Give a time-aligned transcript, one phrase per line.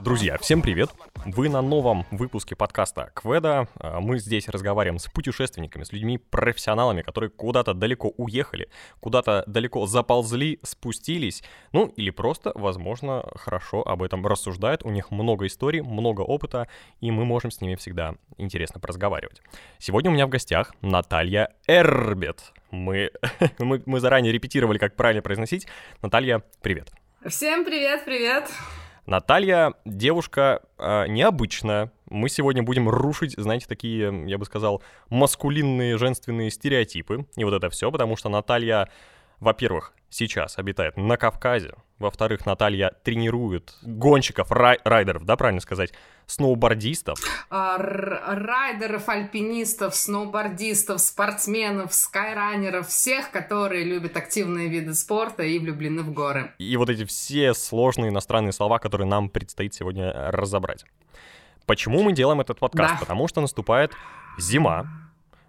[0.00, 0.90] Друзья, всем привет!
[1.24, 3.68] Вы на новом выпуске подкаста Кведа.
[3.76, 8.68] А, мы здесь разговариваем с путешественниками, с людьми, профессионалами, которые куда-то далеко уехали,
[8.98, 14.84] куда-то далеко заползли, спустились, ну или просто, возможно, хорошо об этом рассуждают.
[14.84, 16.66] У них много историй, много опыта,
[17.00, 19.40] и мы можем с ними всегда интересно поразговаривать.
[19.78, 22.52] Сегодня у меня в гостях Наталья Эрбет.
[22.72, 23.10] Мы,
[23.58, 25.68] мы, мы заранее репетировали, как правильно произносить.
[26.00, 26.90] Наталья, привет.
[27.26, 28.50] Всем привет, привет.
[29.04, 31.92] Наталья девушка э, необычная.
[32.08, 37.26] Мы сегодня будем рушить, знаете, такие, я бы сказал, маскулинные женственные стереотипы.
[37.36, 38.88] И вот это все, потому что Наталья,
[39.42, 41.74] во-первых, сейчас обитает на Кавказе.
[41.98, 45.92] Во-вторых, Наталья тренирует гонщиков, рай- райдеров, да, правильно сказать,
[46.26, 47.18] сноубордистов.
[47.50, 56.12] А, райдеров, альпинистов, сноубордистов, спортсменов, скайранеров, всех, которые любят активные виды спорта и влюблены в
[56.12, 56.52] горы.
[56.58, 60.84] И вот эти все сложные иностранные слова, которые нам предстоит сегодня разобрать.
[61.66, 62.94] Почему мы делаем этот подкаст?
[62.94, 63.00] Да.
[63.00, 63.92] Потому что наступает
[64.38, 65.01] зима,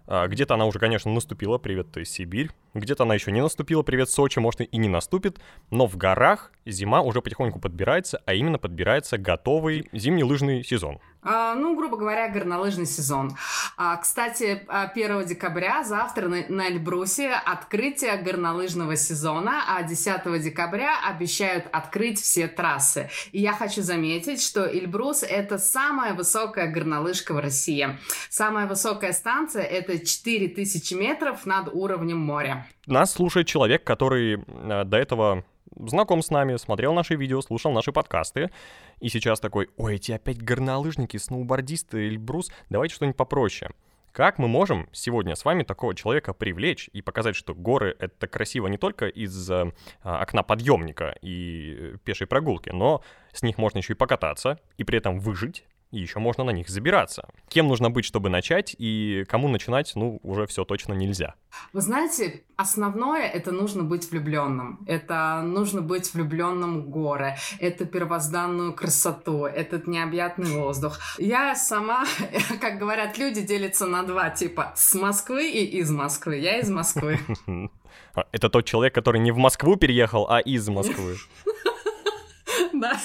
[0.06, 2.50] где-то она уже, конечно, наступила, привет, то есть Сибирь.
[2.74, 5.38] Где-то она еще не наступила, привет, Сочи, может и не наступит.
[5.70, 10.98] Но в горах зима уже потихоньку подбирается, а именно подбирается готовый зимний лыжный сезон.
[11.24, 13.36] А, ну, грубо говоря, горнолыжный сезон.
[13.76, 21.66] А, кстати, 1 декабря, завтра на, на Эльбрусе открытие горнолыжного сезона, а 10 декабря обещают
[21.72, 23.08] открыть все трассы.
[23.32, 27.98] И я хочу заметить, что Эльбрус— это самая высокая горнолыжка в России.
[28.28, 32.66] Самая высокая станция— это 4000 метров над уровнем моря.
[32.86, 35.44] Нас слушает человек, который э, до этого
[35.76, 38.50] знаком с нами, смотрел наши видео, слушал наши подкасты,
[39.00, 43.70] и сейчас такой, ой, эти опять горнолыжники, сноубордисты, Эльбрус, давайте что-нибудь попроще.
[44.14, 48.68] Как мы можем сегодня с вами такого человека привлечь и показать, что горы— это красиво
[48.68, 49.72] не только из э,
[50.04, 53.02] окна подъемника и пешей прогулки, но
[53.32, 55.64] с них можно еще и покататься, и при этом выжить,
[55.94, 57.28] и еще можно на них забираться.
[57.48, 61.34] Кем нужно быть, чтобы начать, и кому начинать, ну, уже все точно нельзя.
[61.72, 64.84] Вы знаете, основное это нужно быть влюбленным.
[64.86, 67.36] Это нужно быть влюбленным в горы.
[67.60, 70.98] Это первозданную красоту, этот необъятный воздух.
[71.18, 72.04] Я сама,
[72.60, 76.38] как говорят люди, делятся на два типа с Москвы и из Москвы.
[76.38, 77.20] Я из Москвы.
[78.32, 81.16] Это тот человек, который не в Москву переехал, а из Москвы.
[82.72, 83.00] Да.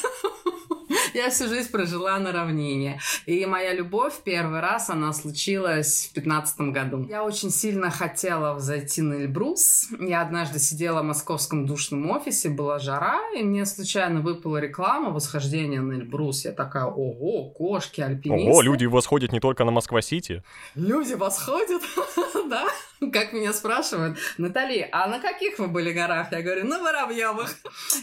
[1.13, 2.99] Я всю жизнь прожила на равнине.
[3.25, 7.05] И моя любовь первый раз, она случилась в пятнадцатом году.
[7.09, 9.87] Я очень сильно хотела взойти на Эльбрус.
[9.99, 15.81] Я однажды сидела в московском душном офисе, была жара, и мне случайно выпала реклама восхождения
[15.81, 16.45] на Эльбрус.
[16.45, 18.49] Я такая, ого, кошки, альпинисты.
[18.49, 20.43] Ого, люди восходят не только на Москва-Сити.
[20.75, 21.81] Люди восходят,
[22.49, 22.65] да?
[23.13, 26.31] Как меня спрашивают, Натали, а на каких вы были горах?
[26.31, 27.55] Я говорю, на Воробьевых.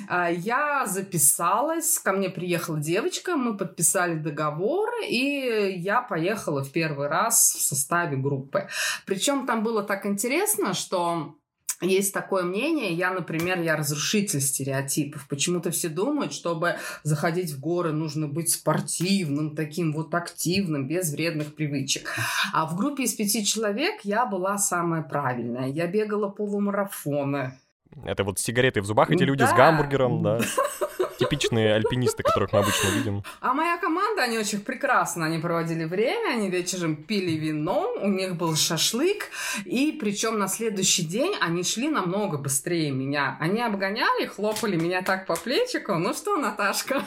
[0.08, 7.08] А, я записалась, ко мне приехала девочка, мы подписали договор, и я поехала в первый
[7.08, 8.68] раз в составе группы.
[9.04, 11.34] Причем там было так интересно, что
[11.82, 15.26] есть такое мнение, я, например, я разрушитель стереотипов.
[15.28, 21.54] Почему-то все думают, чтобы заходить в горы, нужно быть спортивным, таким вот активным, без вредных
[21.54, 22.08] привычек.
[22.52, 25.68] А в группе из пяти человек я была самая правильная.
[25.68, 27.58] Я бегала полумарафоны.
[28.04, 29.48] Это вот сигареты в зубах, эти люди да.
[29.48, 30.40] с гамбургером, да.
[31.18, 33.22] типичные альпинисты, которых мы обычно видим.
[33.40, 38.36] А моя команда, они очень прекрасно, они проводили время, они вечером пили вино, у них
[38.36, 39.30] был шашлык,
[39.64, 43.36] и причем на следующий день они шли намного быстрее меня.
[43.40, 47.02] Они обгоняли, хлопали меня так по плечику, ну что, Наташка?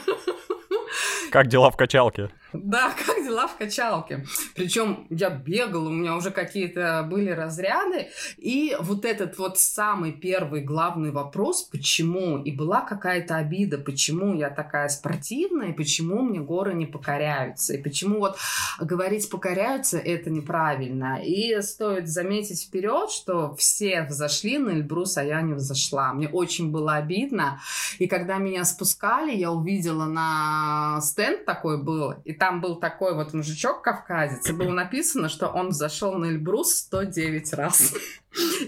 [1.30, 2.30] Как дела в качалке?
[2.52, 4.24] Да, как дела в качалке?
[4.54, 10.62] Причем я бегала, у меня уже какие-то были разряды, и вот этот вот самый первый
[10.62, 16.86] главный вопрос, почему, и была какая-то обида, почему я такая спортивная, почему мне горы не
[16.86, 18.36] покоряются, и почему вот
[18.80, 21.20] говорить покоряются, это неправильно.
[21.22, 26.12] И стоит заметить вперед, что все взошли на Эльбрус, а я не взошла.
[26.12, 27.60] Мне очень было обидно,
[27.98, 33.34] и когда меня спускали, я увидела на стенд такой был, и там был такой вот
[33.34, 37.94] мужичок-кавказец, и было написано, что он зашел на Эльбрус 109 раз.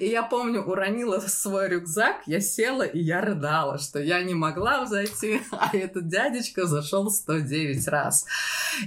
[0.00, 4.84] И я помню, уронила свой рюкзак, я села и я рыдала, что я не могла
[4.84, 8.26] взойти, а этот дядечка зашел 109 раз.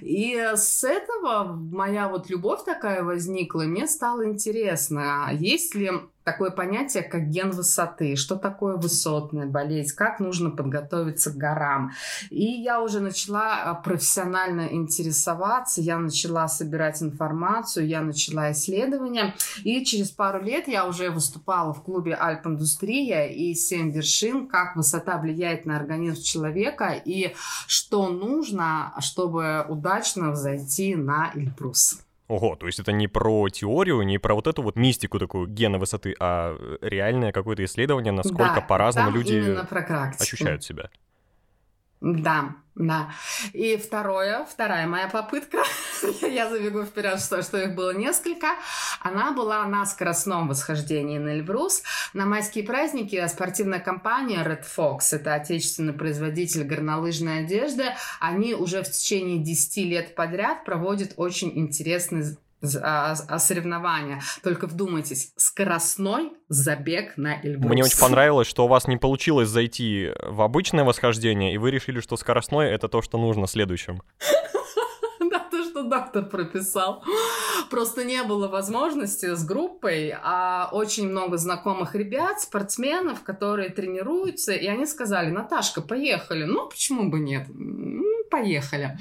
[0.02, 5.92] И с этого моя вот любовь такая возникла, и мне стало интересно, есть ли
[6.26, 11.92] такое понятие, как ген высоты, что такое высотная болезнь, как нужно подготовиться к горам.
[12.32, 19.86] И я уже начала а, профессионально интересоваться, я начала собирать информацию, я начала исследования, и
[19.86, 25.18] через пару лет лет я уже выступала в клубе Альп-индустрия и «Семь вершин», как высота
[25.18, 27.36] влияет на организм человека и
[27.68, 32.02] что нужно, чтобы удачно взойти на Эльбрус.
[32.28, 35.78] Ого, то есть это не про теорию, не про вот эту вот мистику такую гена
[35.78, 39.56] высоты, а реальное какое-то исследование, насколько Да, по-разному люди
[40.20, 40.90] ощущают себя.
[42.06, 43.10] Да, да.
[43.52, 45.64] И второе, вторая моя попытка,
[46.22, 48.50] я забегу вперед, что, что их было несколько,
[49.00, 51.82] она была на скоростном восхождении на Эльбрус.
[52.14, 57.86] На майские праздники спортивная компания Red Fox, это отечественный производитель горнолыжной одежды,
[58.20, 62.38] они уже в течение 10 лет подряд проводят очень интересный
[62.82, 64.22] а, а, соревнования.
[64.44, 67.72] Только вдумайтесь, скоростной забег на Эльбрус.
[67.72, 72.00] Мне очень понравилось, что у вас не получилось зайти в обычное восхождение, и вы решили,
[72.00, 74.02] что скоростное— это то, что нужно следующим.
[75.32, 77.04] Да, то, что доктор прописал.
[77.70, 84.68] Просто не было возможности с группой, а очень много знакомых ребят, спортсменов, которые тренируются, и
[84.68, 86.44] они сказали, Наташка, поехали.
[86.44, 87.48] Ну, почему бы нет?
[88.30, 88.98] Поехали.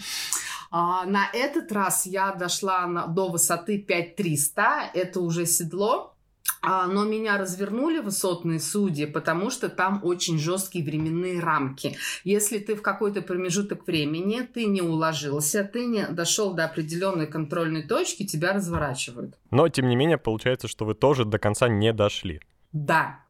[0.77, 6.17] А, на этот раз я дошла на- до высоты 5300, это уже седло,
[6.63, 11.97] а, но меня развернули высотные судьи, потому что там очень жесткие временные рамки.
[12.25, 17.87] Если ты в какой-то промежуток времени, ты не уложился, ты не дошел до определенной контрольной
[17.87, 19.37] точки, тебя разворачивают.
[19.53, 22.41] Но, тем не менее, получается, что вы тоже до конца не дошли.
[22.73, 23.21] Да.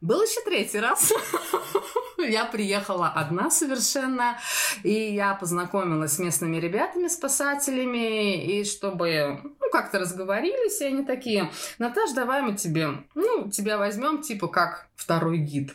[0.00, 1.12] Был еще третий раз.
[2.18, 4.38] Я приехала одна совершенно,
[4.82, 11.50] и я познакомилась с местными ребятами, спасателями, и чтобы, ну, как-то разговорились, и они такие,
[11.78, 15.72] Наташ, давай мы тебе, ну, тебя возьмем, типа, как второй гид.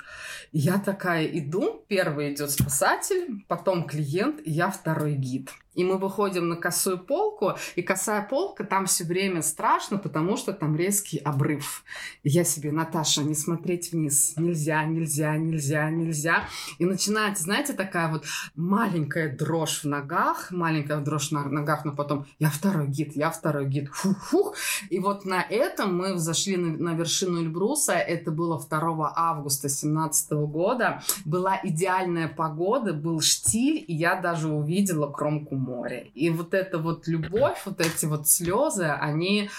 [0.51, 5.51] Я такая иду, первый идет спасатель, потом клиент, и я второй гид.
[5.79, 10.51] И мы выходим на косую полку, и косая полка там все время страшно, потому что
[10.51, 11.85] там резкий обрыв.
[12.23, 14.33] И я себе, Наташа, не смотреть вниз.
[14.35, 16.49] Нельзя, нельзя, нельзя, нельзя.
[16.79, 22.25] И начинается, знаете, такая вот маленькая дрожь в ногах, маленькая дрожь на ногах, но потом
[22.39, 23.87] я второй гид, я второй гид.
[23.93, 24.55] Фух-фух.
[24.89, 27.93] И вот на этом мы взошли на, на вершину Эльбруса.
[27.93, 31.01] Это было 2 августа 2017 года.
[31.23, 35.68] Была идеальная погода, был штиль, и я даже увидела кромку.
[36.13, 39.49] И вот эта вот любовь, вот эти вот слезы, они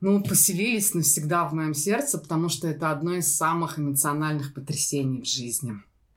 [0.00, 5.26] ну, поселились навсегда в моем сердце, потому что это одно из самых эмоциональных потрясений в
[5.26, 5.74] жизни.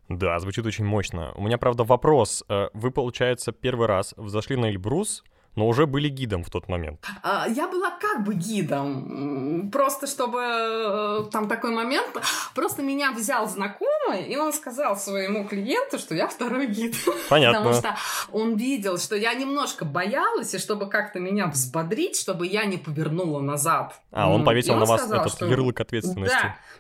[0.10, 1.34] Да, звучит очень мощно.
[1.36, 2.44] У меня, правда, вопрос.
[2.48, 5.24] Э, Вы, получается, первый раз взошли на Эльбрус,
[5.58, 7.06] но уже были гидом в тот момент.
[7.24, 12.08] А, Я была как бы гидом, просто чтобы э, там такой момент,
[12.56, 16.96] просто меня взял знакомый, и он сказал своему клиенту, что я второй гид.
[17.30, 17.60] Понятно.
[17.60, 17.96] Потому что
[18.32, 23.42] он видел, что я немножко боялась, и чтобы как-то меня взбодрить, чтобы я не повернула
[23.42, 24.00] назад.
[24.12, 26.38] А, он повесил он на вас сказал, этот что- ярлык ответственности.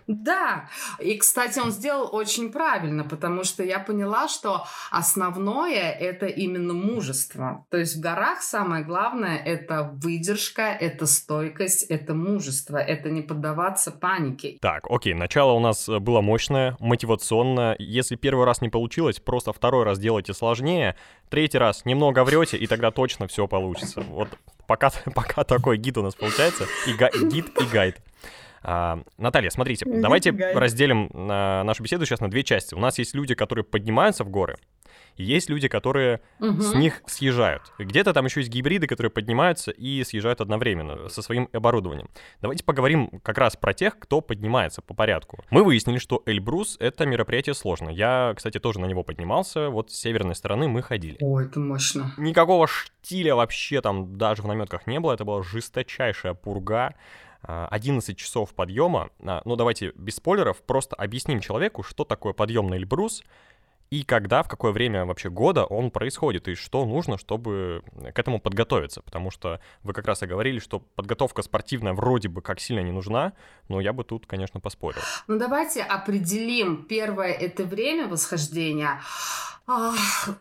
[0.07, 0.69] Да, да.
[0.99, 7.65] И, кстати, он сделал очень правильно, потому что я поняла, что основное это именно мужество.
[7.71, 13.91] То есть в горах самое главное это выдержка, это стойкость, это мужество, это не поддаваться
[13.91, 14.57] панике.
[14.59, 17.77] Так, окей, начало у нас э, было мощное, мотивационное.
[17.79, 20.97] Если первый раз не получилось, просто второй раз делайте сложнее.
[21.29, 24.01] Третий раз немного врете, и тогда точно все получится.
[24.01, 24.27] Вот
[24.67, 28.01] пока, пока такой гид у нас получается, и га- гид и гайд.
[28.63, 32.73] А, Наталья, смотрите, давайте разделим а, нашу беседу сейчас на две части.
[32.75, 34.57] У нас есть люди, которые поднимаются в горы,
[35.17, 36.61] и есть люди, которые Мгм.
[36.61, 37.63] с них съезжают.
[37.79, 42.09] Где-то там еще есть гибриды, которые поднимаются и съезжают одновременно со своим оборудованием.
[42.41, 45.43] Давайте поговорим как раз про тех, кто поднимается по порядку.
[45.49, 47.93] Мы выяснили, что Эльбрус— это мероприятие сложное.
[47.93, 49.69] Я, кстати, тоже на него поднимался.
[49.69, 51.17] Вот с северной стороны мы ходили.
[51.19, 52.13] Ой, это мощно.
[52.17, 55.13] Никакого штиля вообще там даже в наметках не было.
[55.13, 56.93] Это была жесточайшая пурга.
[57.43, 59.09] А, 11 часов подъема.
[59.23, 63.23] А, Ну, давайте без спойлеров, просто объясним человеку, что такое подъем на Эльбрус,
[63.89, 68.39] и когда, в какое время вообще года он происходит, и что нужно, чтобы к этому
[68.39, 69.01] подготовиться.
[69.01, 72.91] Потому что вы как раз и говорили, что подготовка спортивная вроде бы как сильно не
[72.91, 73.33] нужна,
[73.69, 75.01] но я бы тут, конечно, поспорил.
[75.27, 78.99] Ну давайте определим первое это время восхождения.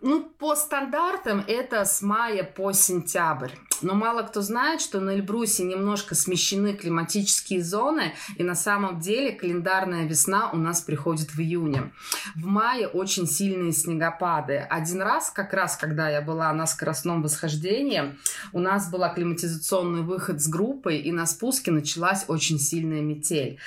[0.03, 3.51] Ну, по стандартам это с мая по сентябрь.
[3.83, 9.33] Но мало кто знает, что на Эльбрусе немножко смещены климатические зоны, и на самом деле
[9.33, 11.93] календарная весна у нас приходит в июне.
[12.37, 14.59] В мае очень сильные снегопады.
[14.59, 18.17] Один раз, как раз, когда я была на скоростном восхождении,
[18.53, 23.59] у нас был акклиматизационный выход с группой, и на спуске началась очень сильная метель.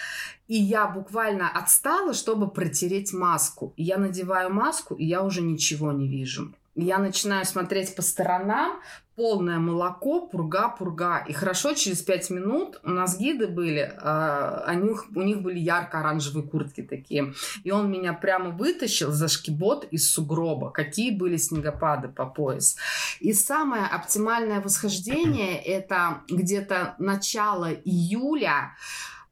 [0.49, 3.71] И я буквально отстала, чтобы протереть маску.
[3.77, 6.53] Я надеваю маску, и я уже ничего не вижу.
[6.75, 8.79] я начинаю смотреть по сторонам,
[9.15, 11.17] полное молоко, пурга, пурга.
[11.27, 16.47] И хорошо, через пять минут у нас гиды были, э, они, у них были ярко-оранжевые
[16.47, 17.33] куртки такие.
[17.63, 20.71] И он меня прямо вытащил за шкибот из сугроба.
[20.71, 22.75] Какие были снегопады по пояс.
[23.19, 28.73] И самое оптимальное восхождение это где-то начало июля,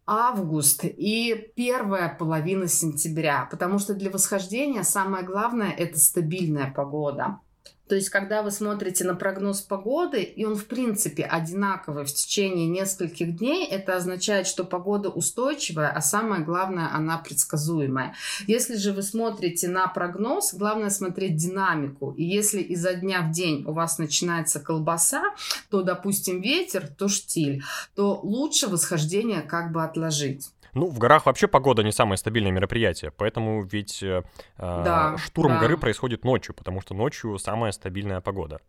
[0.07, 7.41] август и первая половина сентября, потому что для восхождения самое главное это стабильная погода.
[7.87, 12.67] То есть, когда вы смотрите на прогноз погоды, и он, в принципе, одинаковый в течение
[12.67, 18.13] нескольких дней, это означает, что погода устойчивая, а самое главное, она предсказуемая.
[18.45, 22.13] Если же вы смотрите на прогноз, главное смотреть динамику.
[22.17, 25.23] И если изо дня в день у вас начинается колбаса,
[25.69, 27.63] то, допустим, ветер, то штиль,
[27.95, 30.49] то лучше восхождение как бы отложить.
[30.77, 34.21] Ну, в горах вообще погода не самое стабильное мероприятие, поэтому ведь э,
[34.59, 35.59] да, штурм да.
[35.59, 38.59] горы происходит ночью, потому что ночью самая стабильная погода.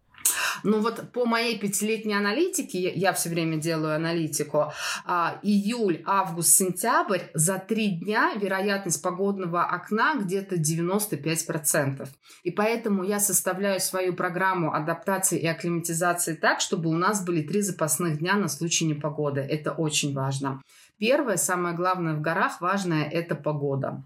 [0.64, 4.72] Ну вот по моей пятилетней аналитике, я все время делаю аналитику,
[5.04, 12.08] а, июль, август, сентябрь, за три дня вероятность погодного окна где-то 95%.
[12.42, 17.60] И поэтому я составляю свою программу адаптации и акклиматизации так, чтобы у нас были три
[17.60, 19.40] запасных дня на случай непогоды.
[19.40, 20.60] Это очень важно.
[20.98, 24.04] Первое, самое главное в горах, важное– это погода.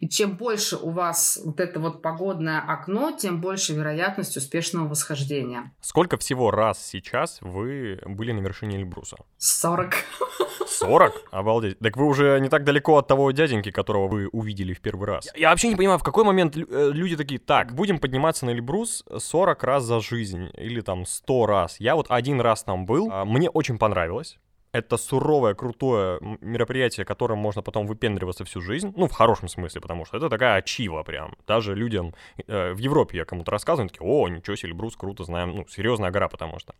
[0.00, 5.72] И чем больше у вас вот это вот погодное окно, тем больше вероятность успешного восхождения.
[5.80, 9.16] Сколько всего раз сейчас вы были на вершине Эльбруса?
[9.38, 9.94] 40.
[10.68, 11.12] 40?
[11.30, 11.78] Обалдеть.
[11.78, 15.26] Так вы уже не так далеко от того дяденьки, которого вы увидели в первый раз.
[15.26, 18.50] Я, я вообще не понимаю, в какой момент э, люди такие, так, будем подниматься на
[18.50, 21.80] Эльбрус 40 раз за жизнь или там 100 раз.
[21.80, 24.38] Я вот один раз там был, а, мне очень понравилось
[24.72, 28.92] это суровое, крутое мероприятие, которым можно потом выпендриваться всю жизнь.
[28.96, 31.36] Ну, в хорошем смысле, потому что это такая ачива прям.
[31.46, 32.14] Даже людям
[32.46, 35.54] э, в Европе я кому-то рассказываю, такие, о, ничего себе, Эльбрус, круто, знаем.
[35.54, 36.74] Ну, серьезная гора, потому что.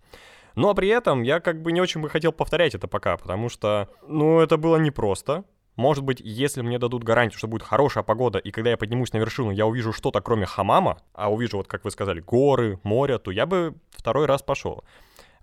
[0.55, 3.89] Но при этом я как бы не очень бы хотел повторять это пока, потому что,
[4.07, 5.45] ну, это было непросто.
[5.77, 9.19] Может быть, если мне дадут гарантию, что будет хорошая погода, и когда я поднимусь на
[9.19, 13.31] вершину, я увижу что-то кроме хамама, а увижу, вот как вы сказали, горы, море, то
[13.31, 14.83] я бы второй раз пошел.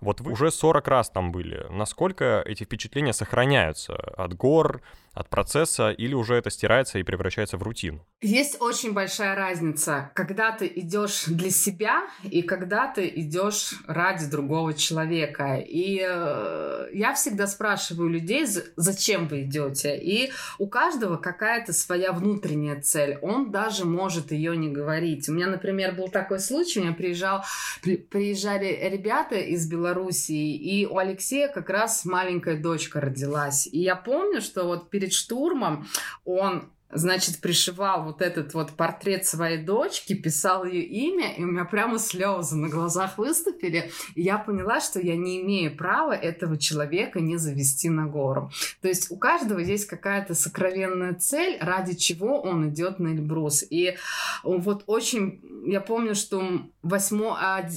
[0.00, 1.66] Вот вы уже 40 раз там были.
[1.70, 4.82] Насколько эти впечатления сохраняются от гор,
[5.16, 8.04] от процесса, или уже это стирается и превращается в рутину?
[8.20, 14.74] Есть очень большая разница, когда ты идешь для себя и когда ты идешь ради другого
[14.74, 15.56] человека.
[15.56, 18.46] И э, я всегда спрашиваю людей,
[18.76, 19.96] зачем вы идете.
[19.96, 23.18] И у каждого какая-то своя внутренняя цель.
[23.22, 25.28] Он даже может ее не говорить.
[25.28, 27.42] У меня, например, был такой случай, у меня приезжал,
[27.82, 33.66] при, приезжали ребята из Белоруссии, и у Алексея как раз маленькая дочка родилась.
[33.66, 35.86] И я помню, что вот перед перед штурмом
[36.24, 41.64] он значит, пришивал вот этот вот портрет своей дочки, писал ее имя, и у меня
[41.64, 43.90] прямо слезы на глазах выступили.
[44.14, 48.50] И я поняла, что я не имею права этого человека не завести на гору.
[48.80, 53.64] То есть у каждого есть какая-то сокровенная цель, ради чего он идет на Эльбрус.
[53.68, 53.96] И
[54.42, 56.42] вот очень, я помню, что
[56.82, 57.18] 8,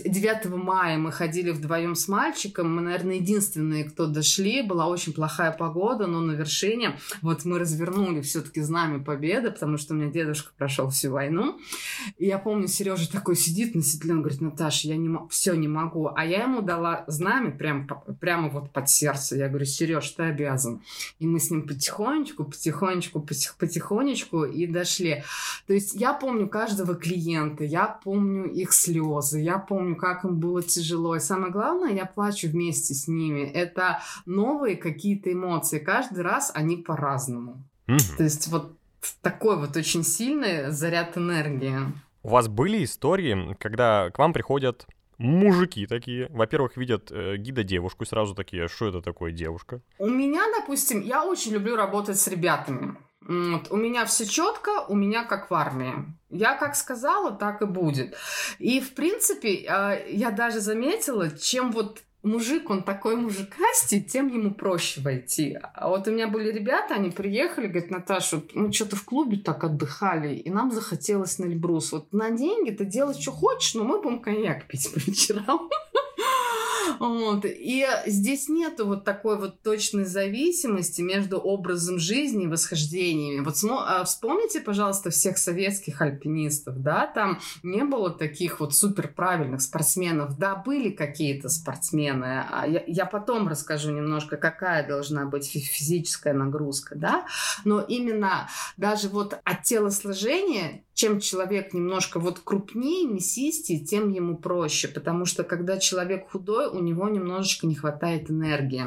[0.06, 5.14] 9 а, мая мы ходили вдвоем с мальчиком, мы, наверное, единственные, кто дошли, была очень
[5.14, 10.12] плохая погода, но на вершине вот мы развернули все-таки знамя победы, потому что у меня
[10.12, 11.60] дедушка прошел всю войну.
[12.18, 15.68] И я помню, Сережа такой сидит на седле, он говорит, Наташа, я не все не
[15.68, 16.12] могу.
[16.16, 17.88] А я ему дала знамя прямо,
[18.20, 19.38] прямо вот под сердце.
[19.38, 20.82] Я говорю, Сереж, ты обязан.
[21.20, 23.26] И мы с ним потихонечку, потихонечку,
[23.58, 25.24] потихонечку и дошли.
[25.68, 30.62] То есть я помню каждого клиента, я помню их слезы, я помню, как им было
[30.62, 31.16] тяжело.
[31.16, 33.42] И самое главное, я плачу вместе с ними.
[33.42, 35.80] Это новые какие-то эмоции.
[35.80, 37.64] Каждый раз они по-разному.
[37.88, 38.18] Mm-hmm.
[38.18, 38.79] То есть вот
[39.22, 41.80] такой вот очень сильный заряд энергии.
[42.24, 44.86] У вас были истории, когда к вам приходят
[45.18, 49.82] мужики такие, во-первых, видят э, гида девушку и сразу такие, что это такое девушка?
[50.00, 52.96] У меня, допустим, я очень люблю работать с ребятами.
[53.22, 53.70] Вот.
[53.70, 55.94] У меня все четко, у меня как в армии.
[56.30, 58.16] Я как сказала, так и будет.
[58.58, 64.54] И, в принципе, э, я даже заметила, чем вот мужик, он такой мужикастый, тем ему
[64.54, 65.58] проще войти.
[65.74, 69.64] А вот у меня были ребята, они приехали, говорят, Наташа, мы что-то в клубе так
[69.64, 71.92] отдыхали, и нам захотелось на Эльбрус.
[71.92, 75.70] Вот на деньги ты делай, что хочешь, но мы будем коньяк пить по вечерам.
[77.00, 77.46] Вот.
[77.46, 83.44] И здесь нету вот такой вот точной зависимости между образом жизни и восхождениями.
[83.44, 89.62] Вот а, вспомните, пожалуйста, всех советских альпинистов, да, там не было таких вот супер правильных
[89.62, 90.38] спортсменов.
[90.38, 92.46] Да, были какие-то спортсмены.
[92.50, 97.26] А я, я потом расскажу немножко, какая должна быть физическая нагрузка, да,
[97.66, 104.90] но именно даже вот от телосложения чем человек немножко вот крупнее, мясистее, тем ему проще,
[104.90, 108.86] потому что когда человек худой, у него немножечко не хватает энергии.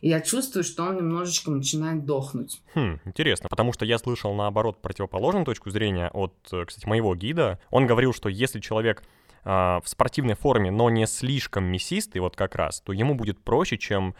[0.00, 2.62] И я чувствую, что он немножечко начинает дохнуть.
[2.74, 7.58] Хм, интересно, потому что я слышал наоборот противоположную точку зрения от, э, кстати, моего гида.
[7.70, 9.02] Он говорил, что если человек
[9.44, 13.76] а, в спортивной форме, но не слишком мясистый, вот как раз, то ему будет проще,
[13.76, 14.14] чем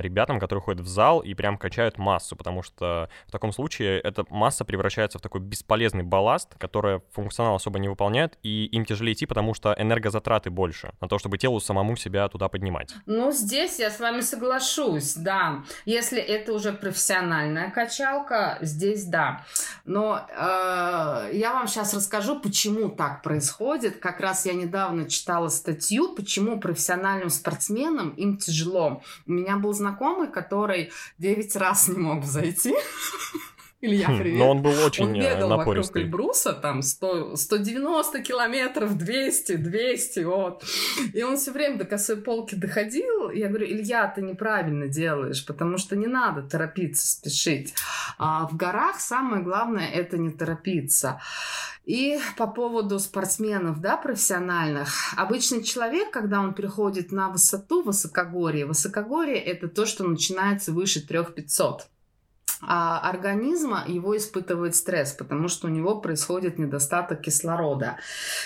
[0.00, 4.24] ребятам, которые ходят в зал и прям качают массу, потому что в таком случае эта
[4.30, 9.26] масса превращается в такой бесполезный балласт, который функционал особо не выполняет, и им тяжелее идти,
[9.26, 12.94] потому что энергозатраты больше на то, чтобы телу самому себя туда поднимать.
[13.06, 15.64] Ну, здесь я с вами соглашусь, да.
[15.84, 19.44] Если это уже профессиональная качалка, здесь да.
[19.84, 23.98] Но э, я вам сейчас расскажу, почему так происходит.
[23.98, 29.02] Как раз я недавно читала статью, почему профессиональным спортсменам им тяжело.
[29.26, 32.74] У меня был знакомый, который 9 раз не мог зайти.
[33.86, 34.38] Илья, хм, привет.
[34.38, 36.02] Но он был очень Он бегал напористый.
[36.02, 40.64] вокруг Эльбруса, там 100, 190 километров, 200, 200, вот.
[41.14, 43.30] И он все время до косой полки доходил.
[43.30, 47.74] Я говорю, Илья, ты неправильно делаешь, потому что не надо торопиться, спешить.
[48.18, 51.20] А в горах самое главное— это не торопиться.
[51.84, 55.14] И по поводу спортсменов, да, профессиональных.
[55.16, 61.86] Обычный человек, когда он переходит на высоту, высокогорье, высокогорье— это то, что начинается выше 3500
[62.62, 67.98] а организма его испытывает стресс, потому что у него происходит недостаток кислорода.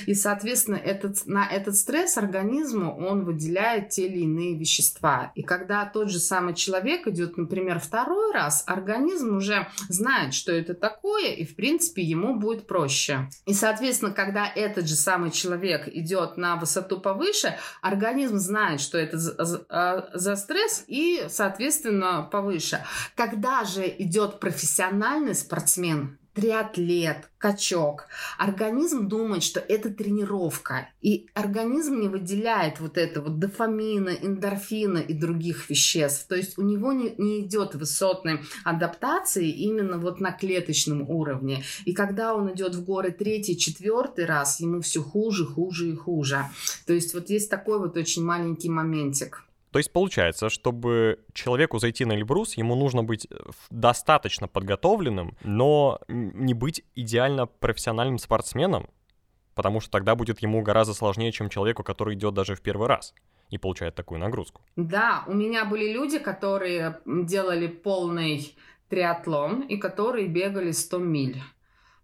[0.07, 5.33] И, соответственно, этот, на этот стресс организму он выделяет те или иные вещества.
[5.35, 10.75] И когда тот же самый человек идет, например, второй раз, организм уже знает, что это
[10.75, 13.29] такое, и, в принципе, ему будет проще.
[13.47, 19.19] И, соответственно, когда этот же самый человек идет на высоту повыше, организм знает, что это
[19.19, 22.85] за, за, за стресс, и, соответственно, повыше.
[23.15, 28.07] Когда же идет профессиональный спортсмен, триатлет, качок,
[28.39, 30.89] организм думает, что это тренировка.
[31.03, 36.29] И организм не выделяет вот это вот дофамина, эндорфина и других веществ.
[36.29, 41.65] То есть у него не, не идет высотной адаптации именно вот на клеточном уровне.
[41.85, 46.47] И когда он идет в горы третий, четвертый раз, ему все хуже, хуже и хуже.
[46.87, 49.45] То есть вот есть такой вот очень маленький моментик.
[49.71, 53.37] То есть получается, чтобы человеку зайти на Эльбрус, ему нужно быть э,
[53.71, 58.89] достаточно подготовленным, но не быть идеально профессиональным спортсменом,
[59.55, 63.15] потому что тогда будет ему гораздо сложнее, чем человеку, который идет даже в первый раз
[63.49, 64.63] и получает такую нагрузку.
[64.77, 68.57] Да, у меня были люди, которые делали полный
[68.89, 71.43] триатлон и которые бегали 100 миль.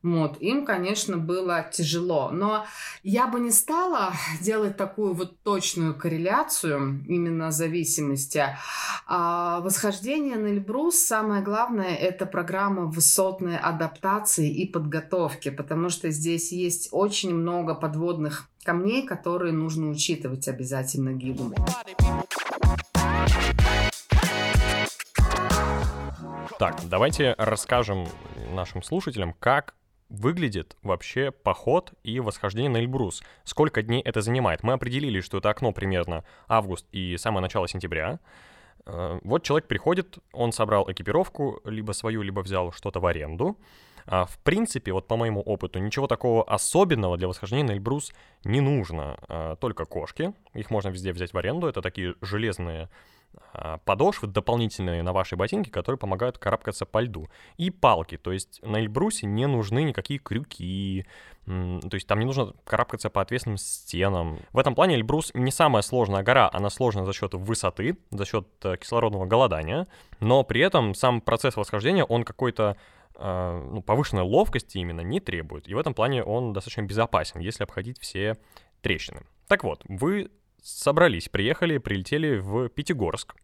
[0.02, 2.30] Вот, им, конечно, было тяжело.
[2.30, 2.64] Но
[3.02, 8.44] я бы не стала делать такую вот точную корреляцию именно зависимости.
[9.06, 16.52] А восхождение на Эльбрус, самое главное, это программа высотной адаптации и подготовки, потому что здесь
[16.52, 21.52] есть очень много подводных камней, которые нужно учитывать обязательно гиду.
[26.59, 28.09] Так, давайте расскажем
[28.54, 29.74] нашим слушателям, как
[30.08, 33.22] выглядит вообще поход и восхождение на Эльбрус?
[33.44, 34.62] Сколько дней это занимает?
[34.62, 38.20] Мы определили, что это окно примерно август и самое начало сентября.
[38.86, 43.58] Э, вот человек приходит, он собрал экипировку, либо свою, либо взял что-то в аренду.
[44.06, 48.12] А в принципе, вот по моему опыту, ничего такого особенного для восхождения на Эльбрус
[48.44, 49.18] не нужно.
[49.28, 52.88] А, только кошки, их можно везде взять в аренду, это такие железные
[53.85, 57.29] подошвы дополнительные на ваши ботинки, которые помогают карабкаться по льду.
[57.57, 61.07] И палки, то есть на Эльбрусе не нужны никакие крюки,
[61.46, 64.40] то есть там не нужно карабкаться по ответственным стенам.
[64.53, 68.49] В этом плане Эльбрус не самая сложная гора, она сложная за счет высоты, за счет
[68.64, 69.87] э, кислородного голодания,
[70.18, 72.77] но при этом сам процесс восхождения, он какой-то
[73.18, 75.68] а, ну, повышенной ловкости именно не требует.
[75.68, 78.37] И в этом плане он достаточно безопасен, если обходить все
[78.83, 79.22] трещины.
[79.49, 80.31] Так вот, вы
[80.66, 83.37] собрались, приехали, прилетели в Пятигорск.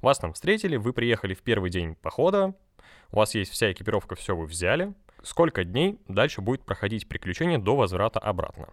[0.00, 2.54] Вас там встретили, вы приехали в первый день похода,
[3.10, 4.94] у вас есть вся экипировка, все вы взяли.
[5.22, 8.68] Сколько дней дальше будет проходить приключение до возврата обратно?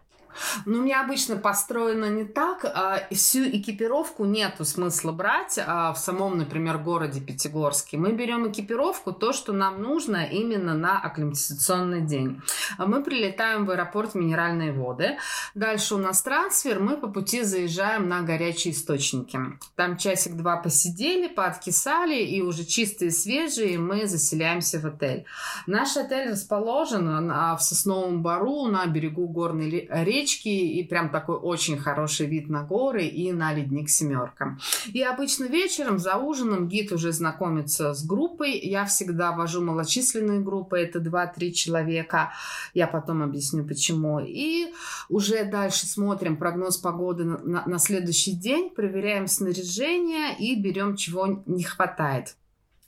[0.66, 2.66] Ну, у меня обычно построено не так.
[2.66, 7.98] А, всю экипировку нету смысла брать а, в самом, например, городе Пятигорске.
[7.98, 12.42] Мы берем экипировку, то, что нам нужно именно на акклиматизационный день.
[12.78, 15.18] А мы прилетаем в аэропорт Минеральные воды.
[15.54, 16.80] Дальше у нас трансфер.
[16.80, 19.40] Мы по пути заезжаем на горячие источники.
[19.76, 25.26] Там часик-два посидели, пооткисали, и уже чистые, свежие мы заселяемся в отель.
[25.68, 31.78] Наш отель расположен в Сосновом Бару на берегу горной речки речки и прям такой очень
[31.78, 34.58] хороший вид на горы и на ледник семерка.
[34.94, 38.58] И обычно вечером за ужином гид уже знакомится с группой.
[38.58, 42.32] Я всегда вожу малочисленные группы, это 2-3 человека.
[42.74, 44.20] Я потом объясню почему.
[44.20, 44.74] И
[45.10, 51.64] уже дальше смотрим прогноз погоды на, на следующий день, проверяем снаряжение и берем чего не
[51.64, 52.36] хватает.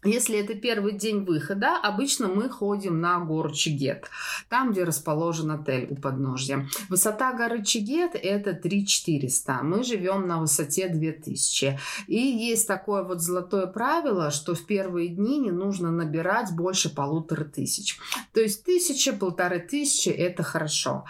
[0.08, 4.10] Если это первый день выхода, обычно мы ходим на гору Чигет,
[4.48, 6.70] там, где расположен отель у подножья.
[6.88, 11.78] Высота горы Чигет это 3400, мы живем на высоте 2000.
[12.08, 17.44] И есть такое вот золотое правило, что в первые дни не нужно набирать больше полутора
[17.44, 18.00] тысяч.
[18.34, 21.04] То есть тысяча, полторы тысячи это хорошо.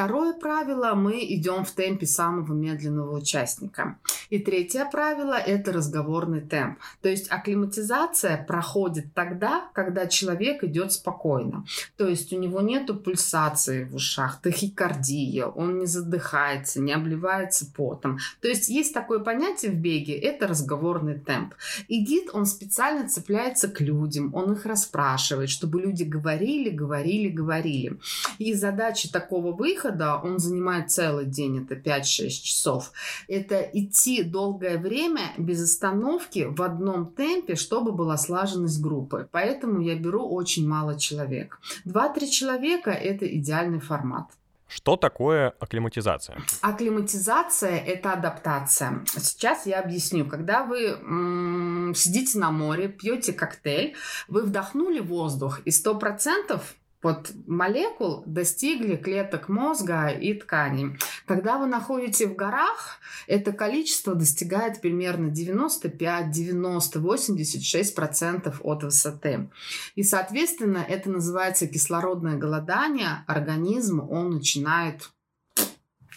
[0.00, 3.98] Второе правило, мы идем в темпе самого медленного участника.
[4.30, 6.78] И третье правило это разговорный темп.
[7.02, 11.66] То есть акклиматизация проходит тогда, когда человек идет спокойно.
[11.98, 18.18] То есть у него нет пульсации в ушах, тахикардия, он не задыхается, не обливается потом.
[18.40, 21.54] То есть есть такое понятие в беге, это разговорный темп.
[21.88, 27.98] И гид, он специально цепляется к людям, он их расспрашивает, чтобы люди говорили, говорили, говорили.
[28.38, 29.89] И задача такого выхода,
[30.22, 32.92] он занимает целый день, это 5-6 часов,
[33.28, 39.28] это идти долгое время без остановки в одном темпе, чтобы была слаженность группы.
[39.32, 41.60] Поэтому я беру очень мало человек.
[41.84, 44.26] Два-три человека– это идеальный формат.
[44.70, 46.38] Что такое акклиматизация?
[46.60, 49.04] Акклиматизация– это адаптация.
[49.06, 50.24] Сейчас я объясню.
[50.26, 53.94] Когда вы м- сидите на море, пьете коктейль,
[54.28, 56.60] вы вдохнули воздух, и 100%
[57.02, 60.98] вот молекул достигли клеток мозга и тканей.
[61.26, 69.48] Когда вы находите в горах, это количество достигает примерно 95, 90, 86% от высоты.
[69.94, 73.24] И, соответственно, это называется кислородное голодание.
[73.26, 75.10] Организм, он начинает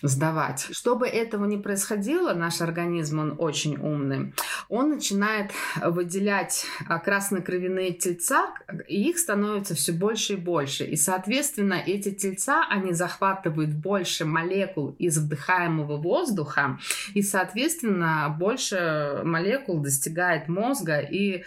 [0.01, 0.67] сдавать.
[0.71, 4.33] Чтобы этого не происходило, наш организм, он очень умный,
[4.69, 5.51] он начинает
[5.81, 8.53] выделять а, краснокровяные тельца,
[8.87, 10.85] и их становится все больше и больше.
[10.85, 16.79] И, соответственно, эти тельца, они захватывают больше молекул из вдыхаемого воздуха,
[17.13, 21.43] и, соответственно, больше молекул достигает мозга и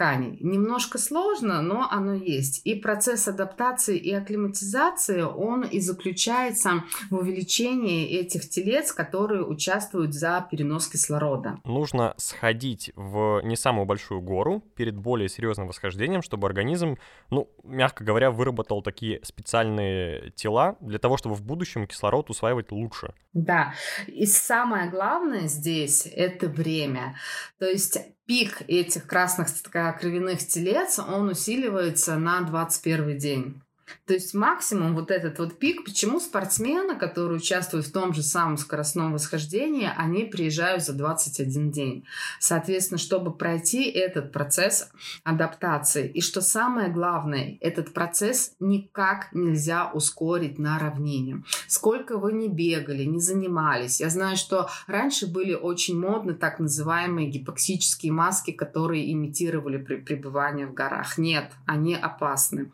[0.00, 0.38] тканей.
[0.40, 2.62] Немножко сложно, но оно есть.
[2.64, 10.46] И процесс адаптации и акклиматизации, он и заключается в увеличении этих телец, которые участвуют за
[10.50, 11.58] перенос кислорода.
[11.64, 16.96] Нужно сходить в не самую большую гору перед более серьезным восхождением, чтобы организм,
[17.30, 23.12] ну, мягко говоря, выработал такие специальные тела для того, чтобы в будущем кислород усваивать лучше.
[23.32, 23.74] Да.
[24.06, 27.16] И самое главное здесь— это время.
[27.58, 27.98] То есть
[28.30, 29.48] пик этих красных
[29.92, 33.60] кровяных телец, он усиливается на 21 день.
[34.06, 38.56] То есть максимум вот этот вот пик, почему спортсмены, которые участвуют в том же самом
[38.56, 42.04] скоростном восхождении, они приезжают за 21 день.
[42.38, 44.90] Соответственно, чтобы пройти этот процесс
[45.24, 46.08] адаптации.
[46.08, 51.42] И что самое главное, этот процесс никак нельзя ускорить на равнине.
[51.66, 54.00] Сколько вы не бегали, не занимались.
[54.00, 60.74] Я знаю, что раньше были очень модны так называемые гипоксические маски, которые имитировали пребывание в
[60.74, 61.18] горах.
[61.18, 62.72] Нет, они опасны.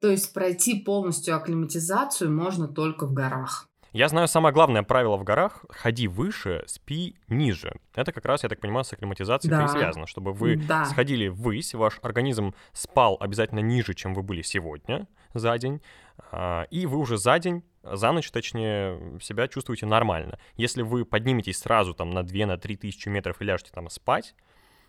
[0.00, 3.66] То есть пройти полностью акклиматизацию можно только в горах.
[3.94, 7.76] Я знаю самое главное правило в горах— ходи выше, спи ниже.
[7.94, 9.64] Это как раз, я так понимаю, с акклиматизацией да.
[9.64, 10.84] и связано, чтобы вы да.
[10.84, 15.80] сходили ввысь, ваш организм спал обязательно ниже, чем вы были сегодня за день,
[16.30, 20.38] а, и вы уже за день за ночь, точнее, себя чувствуете нормально.
[20.56, 24.34] Если вы подниметесь сразу там на 2-3 на тысячи метров и ляжете там спать,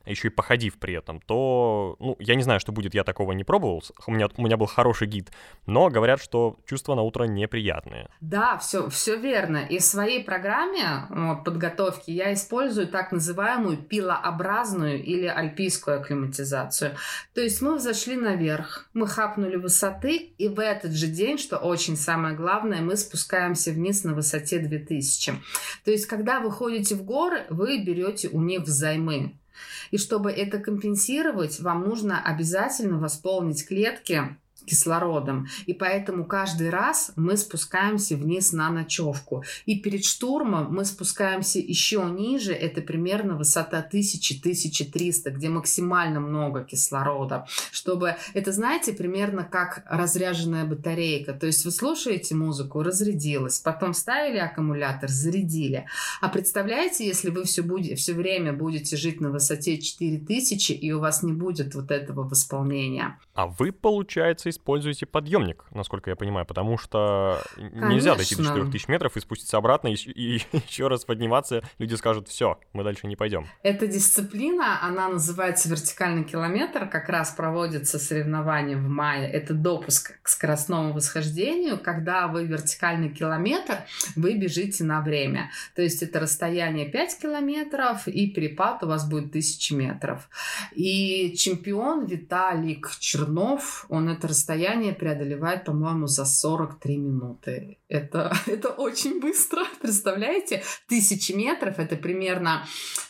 [0.05, 3.43] еще и походив при этом, то, ну, я не знаю, что будет, я такого не
[3.43, 5.31] пробовал, у меня, у меня был хороший гид,
[5.65, 8.09] но говорят, что чувства на утро неприятные.
[8.21, 9.57] Да, все, все верно.
[9.57, 16.95] И в своей программе вот, подготовки я использую так называемую пилообразную или альпийскую акклиматизацию.
[17.33, 21.97] То есть мы взошли наверх, мы хапнули высоты, и в этот же день, что очень
[21.97, 25.33] самое главное, мы спускаемся вниз на высоте 2000.
[25.83, 29.33] То есть, когда вы ходите в горы, вы берете у них взаймы.
[29.91, 35.47] И чтобы это компенсировать, вам нужно обязательно восполнить клетки кислородом.
[35.65, 39.43] И поэтому каждый раз мы спускаемся вниз на ночевку.
[39.65, 47.45] И перед штурмом мы спускаемся еще ниже, это примерно высота 1000-1300, где максимально много кислорода.
[47.71, 51.33] Чтобы, это знаете, примерно как разряженная батарейка.
[51.33, 55.85] То есть вы слушаете музыку, разрядилась, потом ставили аккумулятор, зарядили.
[56.21, 60.99] А представляете, если вы все, будете, все время будете жить на высоте 4000, и у
[60.99, 63.19] вас не будет вот этого восполнения.
[63.33, 67.89] А вы, получается, используете подъемник, насколько я понимаю, потому что Конечно.
[67.89, 72.27] нельзя дойти до 4000 метров и спуститься обратно, и, и еще раз подниматься, люди скажут,
[72.27, 73.47] все, мы дальше не пойдем.
[73.63, 79.29] Эта дисциплина, она называется вертикальный километр, как раз проводится соревнование в мае.
[79.29, 83.79] Это допуск к скоростному восхождению, когда вы вертикальный километр,
[84.15, 85.51] вы бежите на время.
[85.75, 90.29] То есть это расстояние 5 километров, и перепад у вас будет 1000 метров.
[90.73, 94.44] И чемпион Виталик Чернов, он это расстояние
[94.93, 97.77] преодолевает, по-моему, за 43 минуты.
[97.87, 100.63] Это, это очень быстро, представляете?
[100.87, 102.65] Тысячи метров, это примерно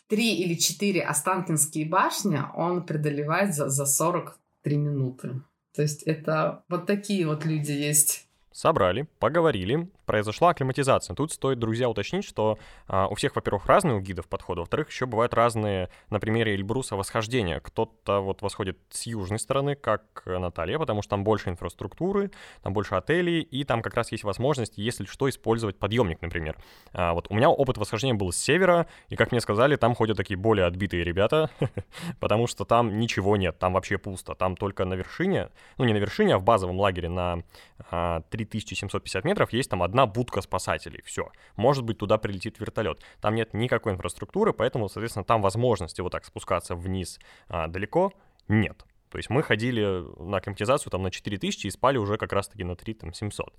[0.08, 5.42] 3 или 4 Останкинские башни, он преодолевает за, за 43 минуты.
[5.76, 8.25] То есть это вот такие вот люди есть.
[8.56, 11.14] Собрали, поговорили, произошла акклиматизация.
[11.14, 15.06] Тут стоит, друзья, уточнить, что а, у всех, во-первых, разные у гидов подходы, во-вторых, еще
[15.06, 17.60] бывают разные, на примере Эльбруса, восхождения.
[17.60, 22.32] Кто-то вот восходит с южной стороны, как Наталья, потому что там больше инфраструктуры,
[22.64, 26.56] там больше отелей, и там как раз есть возможность, если что, использовать подъемник, например.
[26.94, 30.16] А, вот у меня опыт восхождения был с севера, и, как мне сказали, там ходят
[30.16, 31.50] такие более отбитые ребята,
[32.22, 35.98] потому что там ничего нет, там вообще пусто, там только на вершине, ну не на
[35.98, 37.44] вершине, а в базовом лагере на
[37.92, 41.32] а, 3750 метров есть там одна будка спасателей, все.
[41.56, 43.02] Может быть, туда прилетит вертолет.
[43.22, 48.14] Там нет никакой инфраструктуры, поэтому, соответственно, там возможности вот так спускаться вниз а, далеко
[48.48, 48.86] нет.
[49.16, 52.76] То есть мы ходили на акклиматизацию там на 4000 и спали уже как раз-таки на
[52.76, 53.54] 3700.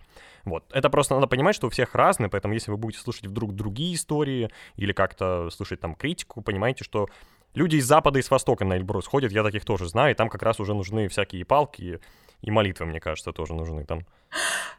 [0.44, 0.64] Вот.
[0.70, 3.94] Это просто надо понимать, что у всех разные, поэтому если вы будете слушать вдруг другие
[3.94, 7.08] истории или как-то слушать там критику, понимаете, что
[7.54, 10.28] люди из запада и с востока на Эльбрус ходят, я таких тоже знаю, и там
[10.28, 12.00] как раз уже нужны всякие палки
[12.42, 14.00] и молитвы, мне кажется, тоже нужны там.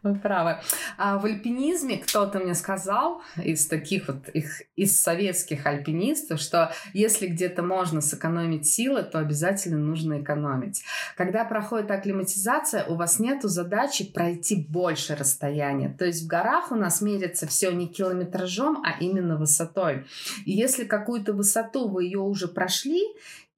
[0.04, 0.58] Вы правы.
[0.98, 7.28] А в альпинизме кто-то мне сказал из таких вот их, из советских альпинистов, что если
[7.28, 10.84] где-то можно сэкономить силы, то обязательно нужно экономить.
[11.16, 15.90] Когда проходит акклиматизация, у вас нет задачи пройти больше расстояния.
[15.90, 20.06] То есть в горах у нас мерится все не километражом, а именно высотой.
[20.46, 23.02] И если какую-то высоту вы ее уже прошли,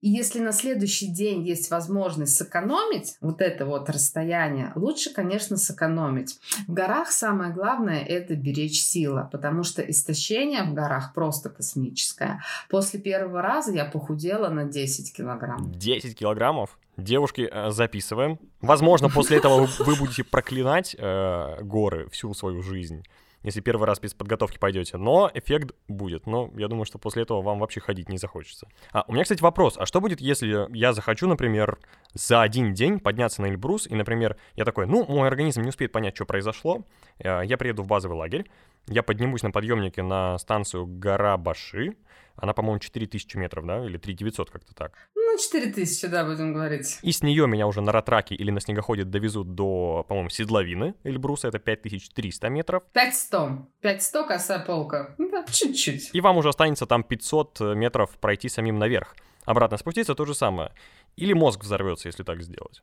[0.00, 6.38] и если на следующий день есть возможность сэкономить вот это вот расстояние, лучше, конечно, сэкономить.
[6.66, 12.42] В горах самое главное– это беречь силы, потому что истощение в горах просто космическое.
[12.70, 15.70] После первого раза я похудела на 10 килограмм.
[15.72, 16.78] 10 килограммов?
[16.96, 18.38] Девушки, э, записываем.
[18.60, 23.04] Возможно, после этого вы будете проклинать э, горы всю свою жизнь
[23.42, 24.96] если первый раз без подготовки пойдете.
[24.96, 26.26] Но эффект будет.
[26.26, 28.68] Но я думаю, что после этого вам вообще ходить не захочется.
[28.92, 29.76] А, у меня, кстати, вопрос.
[29.78, 31.78] А что будет, если я захочу, например,
[32.12, 35.92] за один день подняться на Эльбрус, и, например, я такой, ну, мой организм не успеет
[35.92, 36.84] понять, что произошло,
[37.18, 38.50] э, я приеду в базовый лагерь,
[38.88, 41.96] я поднимусь на подъемнике на станцию Гора Баши,
[42.40, 44.92] она, по-моему, 4000 метров, да, или 3900, как-то так.
[45.14, 46.98] Ну, 4000, да, будем говорить.
[47.02, 51.48] И с нее меня уже на ратраке или на снегоходе довезут до, по-моему, седловины Эльбруса,
[51.48, 52.82] это 5300 метров.
[52.92, 53.80] 500.
[53.80, 55.14] 500 косая полка.
[55.18, 56.10] Ну, да, чуть-чуть.
[56.12, 59.14] И вам уже останется там 500 метров пройти самим наверх.
[59.44, 60.72] Обратно спуститься то же самое.
[61.16, 62.80] Или мозг взорвется, если так сделать.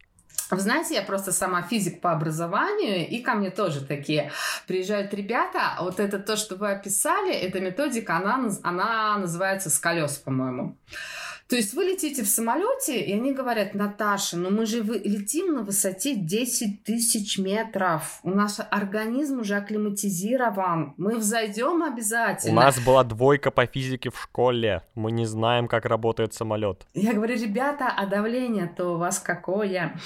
[0.49, 4.31] Вы знаете, я просто сама физик по образованию, и ко мне тоже такие
[4.65, 5.75] приезжают ребята.
[5.79, 10.77] Вот это то, что вы описали, эта методика, она, она называется с колес, по-моему.
[11.49, 15.61] То есть вы летите в самолете, и они говорят, Наташа, ну мы же летим на
[15.61, 18.19] высоте 10 тысяч метров.
[18.23, 20.93] У нас организм уже акклиматизирован.
[20.97, 22.51] Мы взойдем обязательно.
[22.51, 24.83] У нас была двойка по физике в школе.
[24.93, 26.85] Мы не знаем, как работает самолет.
[26.93, 29.97] Я говорю, ребята, а давление-то у вас какое?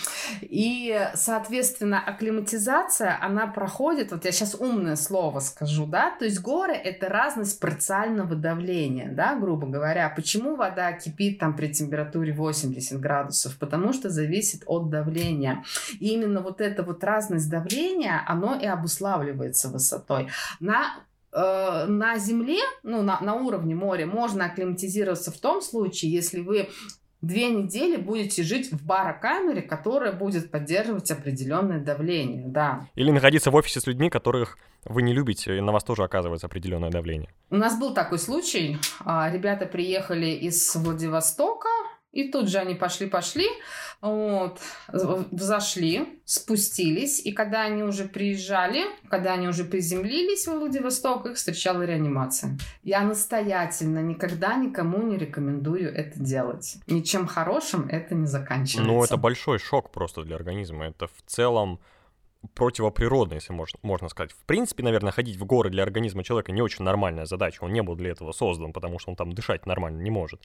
[0.41, 6.73] И, соответственно, акклиматизация, она проходит, вот я сейчас умное слово скажу, да, то есть горы—
[6.73, 10.07] это разность парциального давления, да, грубо говоря.
[10.15, 15.63] Почему вода кипит кипит там при температуре 80 градусов, потому что зависит от давления.
[15.99, 20.27] И именно вот эта вот разность давления, оно и обуславливается высотой.
[20.59, 26.41] На э, на Земле, ну, на, на уровне моря, можно акклиматизироваться в том случае, если
[26.41, 26.69] вы
[27.21, 32.87] две недели будете жить в барокамере, которая будет поддерживать определенное давление, да.
[32.95, 36.47] Или находиться в офисе с людьми, которых вы не любите, и на вас тоже оказывается
[36.47, 37.29] определенное давление.
[37.49, 38.77] У нас был такой случай.
[39.05, 41.69] А, ребята приехали из Владивостока,
[42.11, 43.47] и тут же они пошли-пошли,
[44.01, 51.35] вот, взошли, спустились, и когда они уже приезжали, когда они уже приземлились в Владивосток, их
[51.35, 52.57] встречала реанимация.
[52.83, 56.77] Я настоятельно никогда никому не рекомендую это делать.
[56.87, 58.91] Ничем хорошим это не заканчивается.
[58.91, 60.85] Ну, это большой шок просто для организма.
[60.85, 61.79] Это в целом
[62.55, 64.31] противоприродно, если можно, можно сказать.
[64.31, 67.63] В принципе, наверное, ходить в горы для организма человека не очень нормальная задача.
[67.63, 70.41] Он не был для этого создан, потому что он там дышать нормально не может.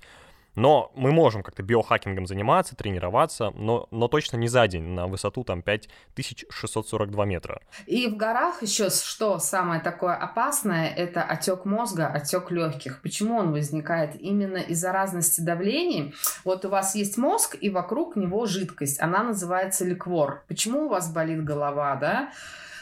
[0.57, 5.45] Но мы можем как-то биохакингом заниматься, тренироваться, но, но точно не за день на высоту
[5.45, 7.61] там 5642 метра.
[7.87, 13.03] И в горах еще что самое такое опасное, это отек мозга, отек легких.
[13.03, 14.21] Почему он возникает?
[14.21, 16.14] Именно из-за разности давлений.
[16.45, 19.01] Вот у вас есть мозг, и вокруг него жидкость.
[19.01, 20.42] Она называется ликвор.
[20.49, 22.31] Почему у вас болит голова, да?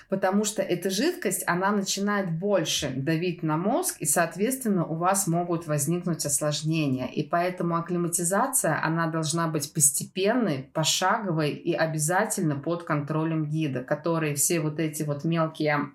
[0.09, 5.67] Потому что эта жидкость, она начинает больше давить на мозг, и, соответственно, у вас могут
[5.67, 7.07] возникнуть осложнения.
[7.07, 14.61] И поэтому акклиматизация, она должна быть постепенной, пошаговой и обязательно под контролем гида, который все
[14.61, 15.91] вот эти вот мелкие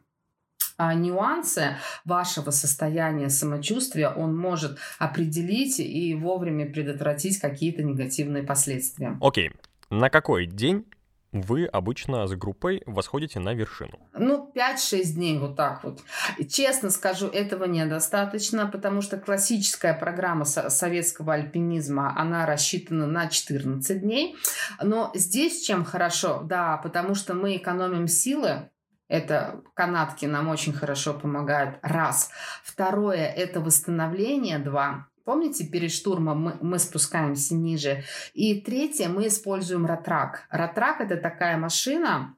[0.79, 9.17] а, нюансы вашего состояния самочувствия он может определить и вовремя предотвратить какие-то негативные последствия.
[9.19, 9.51] Окей.
[9.89, 10.85] На какой день
[11.31, 13.99] вы обычно с группой восходите на вершину?
[14.13, 16.01] Ну, 5-6 дней вот так вот.
[16.49, 24.35] Честно скажу, этого недостаточно, потому что классическая программа советского альпинизма, она рассчитана на 14 дней.
[24.81, 26.41] Но здесь чем хорошо?
[26.43, 28.69] Да, потому что мы экономим силы,
[29.09, 31.79] это канатки нам очень хорошо помогают.
[31.81, 32.29] Раз.
[32.63, 34.59] Второе– это восстановление.
[34.59, 35.08] Два.
[35.29, 38.03] Помните, перед штурмом мы, мы спускаемся ниже.
[38.33, 40.47] И третье, мы используем ратрак.
[40.49, 42.35] Ратрак– это такая машина,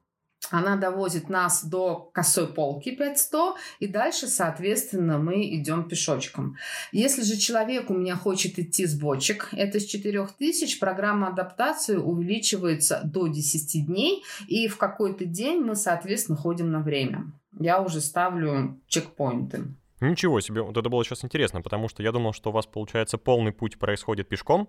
[0.50, 6.58] она довозит нас до косой полки 5100, и дальше, соответственно, мы идем пешочком.
[6.92, 13.00] Если же человек у меня хочет идти с бочек, это с 4000, программа адаптации увеличивается
[13.04, 17.32] до 10 дней, и в какой-то день мы, соответственно, ходим на время.
[17.58, 19.74] Я уже ставлю чекпоинты.
[20.02, 23.18] Ничего себе, вот это было сейчас интересно, потому что я думал, что у вас, получается,
[23.18, 24.68] полный путь происходит пешком,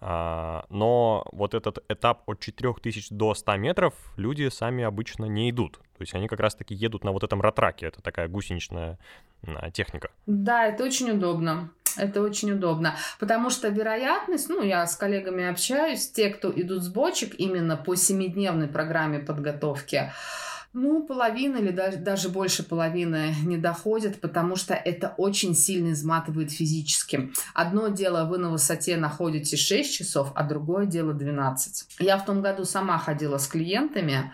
[0.00, 5.78] а, но вот этот этап от 4000 до 100 метров люди сами обычно не идут.
[5.96, 8.98] То есть они как раз-таки едут на вот этом ратраке, это такая гусеничная
[9.46, 10.10] а, техника.
[10.26, 11.70] Да, это очень удобно.
[11.96, 16.88] Это очень удобно, потому что вероятность, ну, я с коллегами общаюсь, те, кто идут с
[16.88, 20.10] бочек именно по семидневной программе подготовки,
[20.74, 26.50] ну, половина или даже, даже больше половины не доходит, потому что это очень сильно изматывает
[26.50, 27.32] физически.
[27.54, 31.86] Одно дело, вы на высоте находитесь 6 часов, а другое дело 12.
[32.00, 34.32] Я в том году сама ходила с клиентами,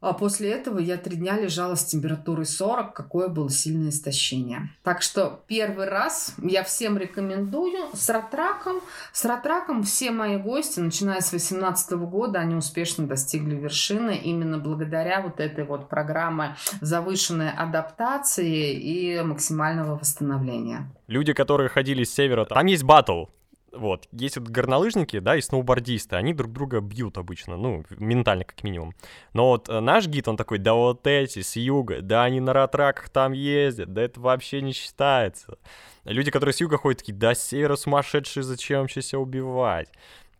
[0.00, 4.70] а после этого я три дня лежала с температурой 40, какое было сильное истощение.
[4.82, 8.80] Так что первый раз я всем рекомендую с ратраком.
[9.12, 15.20] С ратраком все мои гости, начиная с 2018 года, они успешно достигли вершины именно благодаря
[15.20, 20.90] вот этой вот программе завышенной адаптации и максимального восстановления.
[21.08, 23.24] Люди, которые ходили с севера, там есть батл
[23.72, 28.62] вот, есть вот горнолыжники, да, и сноубордисты, они друг друга бьют обычно, ну, ментально как
[28.64, 28.94] минимум.
[29.32, 32.52] Но вот э, наш гид, он такой, да вот эти с юга, да они на
[32.52, 35.58] ратраках там ездят, да это вообще не считается.
[36.04, 39.88] Люди, которые с юга ходят, такие, да с севера сумасшедшие, зачем сейчас себя убивать?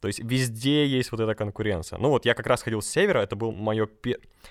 [0.01, 1.99] То есть везде есть вот эта конкуренция.
[1.99, 3.87] Ну вот я как раз ходил с севера, это, был моё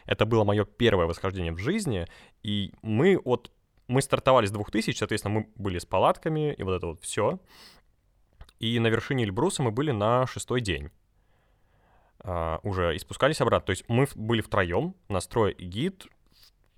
[0.05, 2.05] это было мое первое восхождение в жизни,
[2.43, 3.51] и мы вот
[3.87, 7.39] мы стартовали с 2000, соответственно, мы были с палатками, и вот это вот все.
[8.59, 10.91] И на вершине Эльбруса мы были на шестой день
[12.19, 13.67] а, уже и спускались обратно.
[13.67, 16.07] То есть мы были втроем, настрой и гид,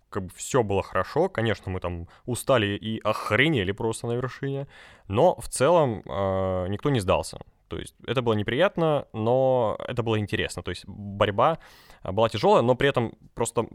[0.10, 1.30] как бы все было хорошо.
[1.30, 4.68] Конечно, мы там устали и охренели просто на вершине,
[5.08, 7.40] но в целом э, никто не сдался.
[7.72, 10.62] То есть это было неприятно, но это было интересно.
[10.62, 11.58] То есть борьба
[12.02, 13.66] а, была тяжелая, но при этом просто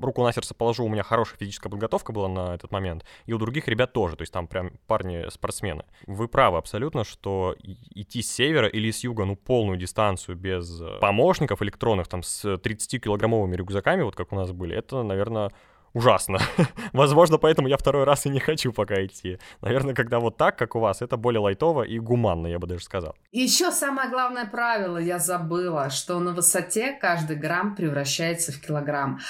[0.00, 3.38] руку на сердце положу, у меня хорошая физическая подготовка была на этот момент, и у
[3.38, 5.84] других ребят тоже, то есть там прям парни-спортсмены.
[6.06, 10.98] Вы правы абсолютно, что идти с севера или с юга, ну, полную дистанцию без э,
[11.00, 15.50] помощников электронных, там, с 30-килограммовыми рюкзаками, вот как у нас были, это, наверное,
[15.94, 16.38] ужасно.
[16.92, 19.38] Возможно, поэтому я второй раз и не хочу пока идти.
[19.60, 22.84] Наверное, когда вот так, как у вас, это более лайтово и гуманно, я бы даже
[22.84, 23.14] сказал.
[23.32, 29.20] Еще самое главное правило я забыла, что на высоте каждый грамм превращается в килограмм.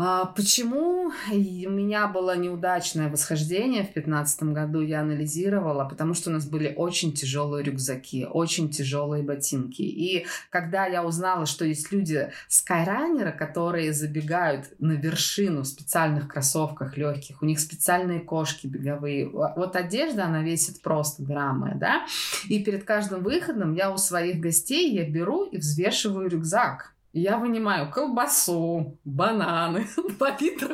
[0.00, 6.32] А, почему у меня было неудачное восхождение в 2015 году, я анализировала, потому что у
[6.32, 9.82] нас были очень тяжелые рюкзаки, очень тяжелые ботинки.
[9.82, 16.96] И когда я узнала, что есть люди скайранеры, которые забегают на вершину в специальных кроссовках
[16.96, 22.06] легких, у них специальные кошки беговые, вот одежда, она весит просто граммы, да,
[22.48, 27.90] и перед каждым выходом я у своих гостей я беру и взвешиваю рюкзак я вынимаю
[27.90, 29.86] колбасу, бананы,
[30.18, 30.28] пол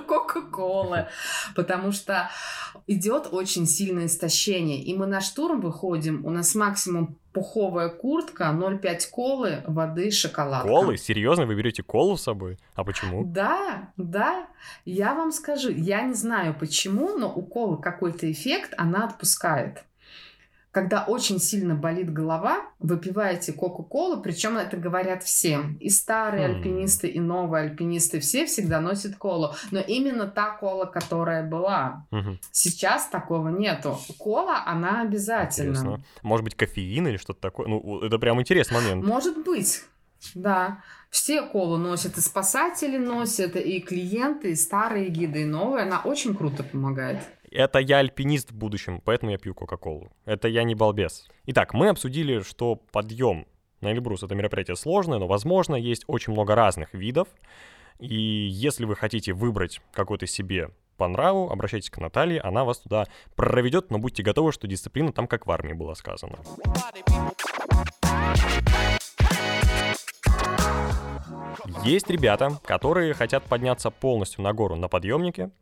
[0.06, 1.08] Кока-Колы,
[1.54, 2.30] потому что
[2.86, 4.82] идет очень сильное истощение.
[4.82, 10.62] И мы на штурм выходим, у нас максимум пуховая куртка, 0,5 колы, воды, шоколад.
[10.62, 10.96] Колы?
[10.96, 11.46] Серьезно?
[11.46, 12.58] Вы берете колу с собой?
[12.74, 13.24] А почему?
[13.24, 14.46] Да, да.
[14.84, 19.84] Я вам скажу, я не знаю почему, но у колы какой-то эффект, она отпускает.
[20.74, 25.76] Когда очень сильно болит голова, выпиваете Кока-Колу, причем это говорят всем.
[25.76, 26.50] И старые mm.
[26.56, 29.54] альпинисты, и новые альпинисты, все всегда носят колу.
[29.70, 32.04] Но именно та кола, которая была.
[32.10, 32.38] Mm-hmm.
[32.50, 34.00] Сейчас такого нету.
[34.18, 35.68] Кола, она обязательно.
[35.68, 36.04] Интересно.
[36.22, 37.68] Может быть, кофеин или что-то такое?
[37.68, 39.04] Ну, это прям интересный момент.
[39.04, 39.84] Может быть.
[40.34, 45.84] Да, все колу носят, и спасатели носят, и клиенты, и старые гиды, и новые.
[45.84, 47.18] Она очень круто помогает.
[47.54, 50.10] Это я альпинист в будущем, поэтому я пью Кока-Колу.
[50.24, 51.28] Это я не балбес.
[51.46, 53.46] Итак, мы обсудили, что подъем
[53.80, 57.28] на Эльбрус это мероприятие сложное, но, возможно, есть очень много разных видов.
[58.00, 63.06] И если вы хотите выбрать какой-то себе по нраву, обращайтесь к Наталье, она вас туда
[63.36, 66.38] проведет, но будьте готовы, что дисциплина там как в армии была сказано.
[71.84, 75.52] Есть ребята, которые хотят подняться полностью на гору на подъемнике,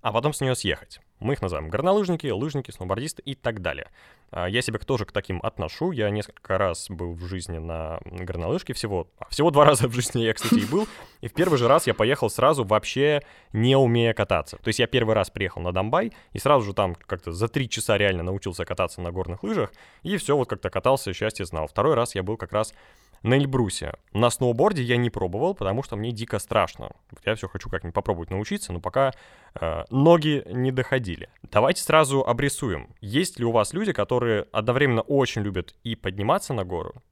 [0.00, 1.00] а потом с нее съехать.
[1.20, 3.90] Мы их называем горнолыжники, лыжники, сноубордисты и так далее.
[4.30, 5.90] А, я себя тоже к таким отношу.
[5.90, 9.08] Я несколько раз был в жизни на горнолыжке всего.
[9.18, 10.86] А, всего два раза в жизни я, кстати, и был.
[11.20, 13.22] И в первый же раз я поехал сразу вообще
[13.52, 14.58] не умея кататься.
[14.58, 17.68] То есть я первый раз приехал на Домбай и сразу же там как-то за три
[17.68, 19.72] часа реально научился кататься на горных лыжах.
[20.04, 21.66] И все, вот как-то катался, счастье знал.
[21.66, 22.74] Второй раз я был как раз
[23.22, 23.94] на Эльбрусе.
[24.12, 26.90] На сноуборде я не пробовал, потому что мне дико страшно.
[27.24, 29.12] Я все хочу как-нибудь попробовать научиться, но пока
[29.60, 31.28] э, ноги не доходили.
[31.42, 32.94] Давайте сразу обрисуем.
[33.00, 37.02] Есть ли у вас люди, которые одновременно очень любят и подниматься на гору,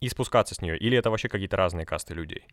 [0.00, 0.76] и спускаться с нее?
[0.76, 2.44] Или это вообще какие-то разные касты людей?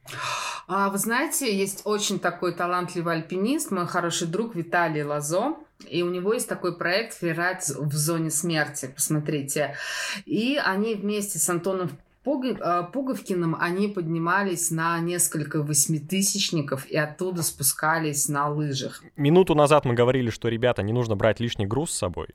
[0.68, 5.55] А, вы знаете, есть очень такой талантливый альпинист, мой хороший друг Виталий Лазо.
[5.89, 8.91] И у него есть такой проект «Фрирайд в зоне смерти».
[8.93, 9.76] Посмотрите.
[10.26, 11.89] И они вместе с Антоном
[12.94, 19.04] Пуговкиным они поднимались на несколько восьмитысячников и оттуда спускались на лыжах.
[19.16, 22.28] Минуту назад мы говорили, что, ребята, не нужно брать лишний груз с собой.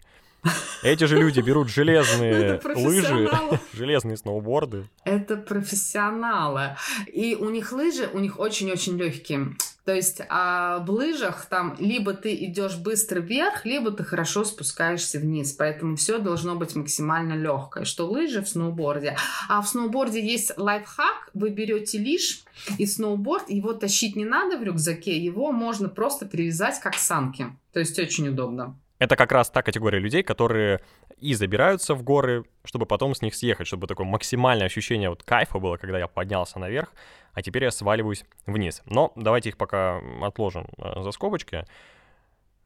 [0.82, 3.30] Эти же люди берут железные лыжи,
[3.72, 4.88] железные сноуборды.
[5.04, 6.76] Это профессионалы.
[7.06, 9.56] И у них лыжи, у них очень-очень легкие.
[9.84, 15.18] То есть а в лыжах там либо ты идешь быстро вверх, либо ты хорошо спускаешься
[15.18, 15.52] вниз.
[15.52, 17.84] Поэтому все должно быть максимально легкое.
[17.84, 19.16] Что лыжи в сноуборде.
[19.48, 21.30] А в сноуборде есть лайфхак.
[21.34, 22.44] Вы берете лишь
[22.78, 27.46] и сноуборд, его тащить не надо в рюкзаке, его можно просто привязать как санки.
[27.72, 28.78] То есть очень удобно.
[29.04, 30.80] Это как раз та категория людей, которые
[31.18, 35.58] и забираются в горы, чтобы потом с них съехать, чтобы такое максимальное ощущение вот кайфа
[35.58, 36.88] было, когда я поднялся наверх,
[37.34, 38.80] а теперь я сваливаюсь вниз.
[38.86, 41.66] Но давайте их пока отложим э, за скобочки.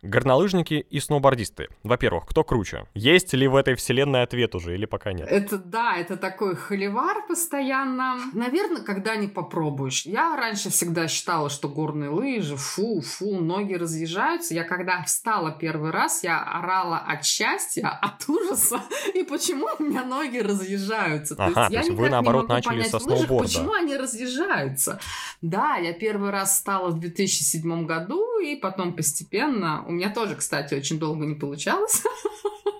[0.02, 1.68] Горнолыжники и сноубордисты.
[1.82, 2.86] Во-первых, кто круче?
[2.94, 5.26] Есть ли в этой вселенной ответ уже или пока нет?
[5.28, 8.16] Это да, это такой холивар постоянно.
[8.32, 10.06] Наверное, когда не попробуешь.
[10.06, 14.54] Я раньше всегда считала, что горные лыжи, фу, фу, ноги разъезжаются.
[14.54, 18.80] Я когда встала первый раз, я орала от счастья, от ужаса,
[19.14, 21.34] и почему у меня ноги разъезжаются.
[21.38, 23.34] Ага, то есть, я то есть вы наоборот начали со сноуборда.
[23.34, 25.00] Лыжах, почему они разъезжаются.
[25.42, 30.74] Да, я первый раз стала в 2007 году, и потом постепенно у меня тоже, кстати,
[30.74, 32.02] очень долго не получалось.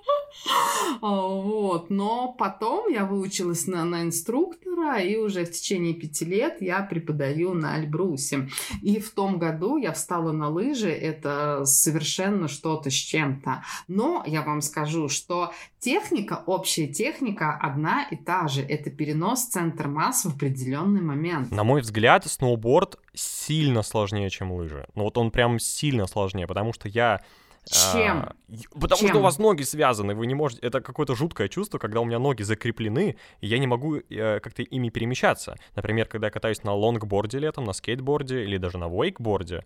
[1.01, 1.91] Вот.
[1.91, 7.55] Но потом я выучилась на, на инструктора, и уже в течение пяти лет я преподаю
[7.55, 8.49] на Альбрусе.
[8.83, 13.63] И в том году я встала на лыжи, это совершенно что-то с чем-то.
[13.89, 18.63] Но я вам скажу, что техника, общая техника одна и та же.
[18.63, 21.51] Это перенос центра масс в определенный момент.
[21.51, 24.87] На мой взгляд, сноуборд сильно сложнее, чем лыжи.
[24.95, 27.21] Ну вот он прям сильно сложнее, потому что я
[27.69, 28.19] чем?
[28.19, 28.35] А,
[28.73, 29.09] потому Чем?
[29.09, 30.67] что у вас ноги связаны, вы не можете...
[30.67, 34.63] Это какое-то жуткое чувство, когда у меня ноги закреплены, и я не могу э, как-то
[34.63, 35.57] ими перемещаться.
[35.77, 39.65] Например, когда я катаюсь на лонгборде летом, на скейтборде или даже на вейкборде,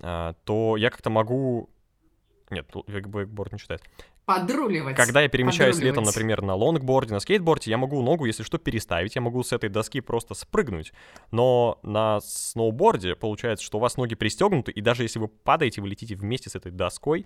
[0.00, 1.70] э, то я как-то могу...
[2.50, 3.82] Нет, вейкборд не считает.
[4.28, 4.94] Подруливать.
[4.94, 9.14] Когда я перемещаюсь летом, например, на лонгборде, на скейтборде, я могу ногу, если что, переставить,
[9.14, 10.92] я могу с этой доски просто спрыгнуть.
[11.30, 15.88] Но на сноуборде получается, что у вас ноги пристегнуты, и даже если вы падаете, вы
[15.88, 17.24] летите вместе с этой доской,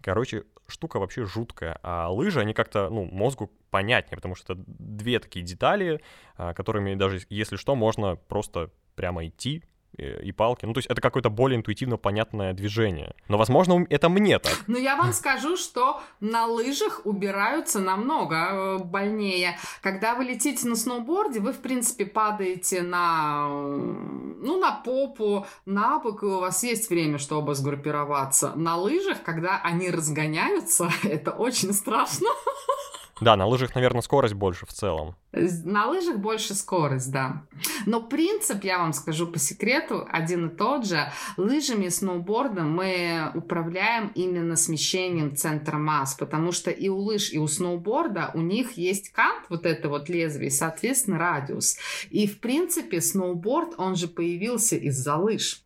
[0.00, 1.78] Короче, штука вообще жуткая.
[1.82, 6.02] А лыжи, они как-то, ну, мозгу понятнее, потому что это две такие детали,
[6.36, 9.64] а, которыми даже, если что, можно просто прямо идти,
[9.98, 10.66] и палки.
[10.66, 13.14] Ну, то есть это какое-то более интуитивно понятное движение.
[13.28, 14.64] Но, возможно, это мне так.
[14.66, 19.58] Ну, я вам скажу, что на лыжах убираются намного э, больнее.
[19.82, 26.22] Когда вы летите на сноуборде, вы, в принципе, падаете на, ну, на попу, на бок,
[26.22, 28.52] и у вас есть время, чтобы сгруппироваться.
[28.56, 32.28] На лыжах, когда они разгоняются, это очень страшно.
[33.24, 35.16] Да, на лыжах, наверное, скорость больше в целом.
[35.32, 37.42] На лыжах больше скорость, да.
[37.86, 41.10] Но принцип, я вам скажу по секрету, один и тот же.
[41.38, 47.38] Лыжами и сноубордом мы управляем именно смещением центра масс, потому что и у лыж, и
[47.38, 51.78] у сноуборда у них есть кант, вот это вот лезвие, соответственно, радиус.
[52.10, 55.63] И, в принципе, сноуборд, он же появился из-за лыж.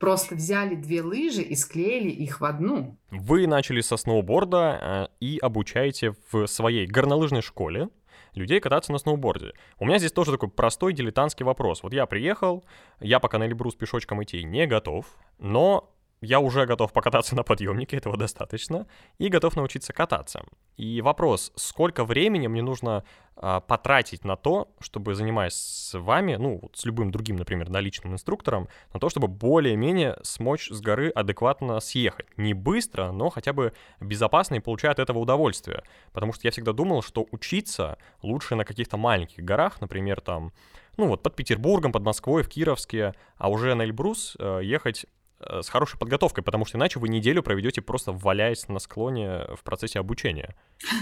[0.00, 2.98] Просто взяли две лыжи и склеили их в одну.
[3.10, 7.90] Вы начали со сноуборда э, и обучаете в своей горнолыжной школе
[8.34, 9.52] людей кататься на сноуборде.
[9.78, 11.82] У меня здесь тоже такой простой дилетантский вопрос.
[11.82, 12.64] Вот я приехал,
[13.00, 15.04] я пока на Эльбрус пешочком идти не готов,
[15.38, 18.86] но я уже готов покататься на подъемнике, этого достаточно,
[19.18, 20.44] и готов научиться кататься.
[20.76, 23.04] И вопрос, сколько времени мне нужно
[23.36, 28.12] а, потратить на то, чтобы, занимаясь с вами, ну, вот с любым другим, например, наличным
[28.12, 32.26] инструктором, на то, чтобы более-менее смочь с горы адекватно съехать.
[32.36, 35.84] Не быстро, но хотя бы безопасно и получая от этого удовольствие.
[36.12, 40.52] Потому что я всегда думал, что учиться лучше на каких-то маленьких горах, например, там,
[40.98, 45.06] ну вот под Петербургом, под Москвой, в Кировске, а уже на Эльбрус э, ехать
[45.40, 49.98] с хорошей подготовкой, потому что иначе вы неделю проведете просто валяясь на склоне в процессе
[49.98, 50.54] обучения.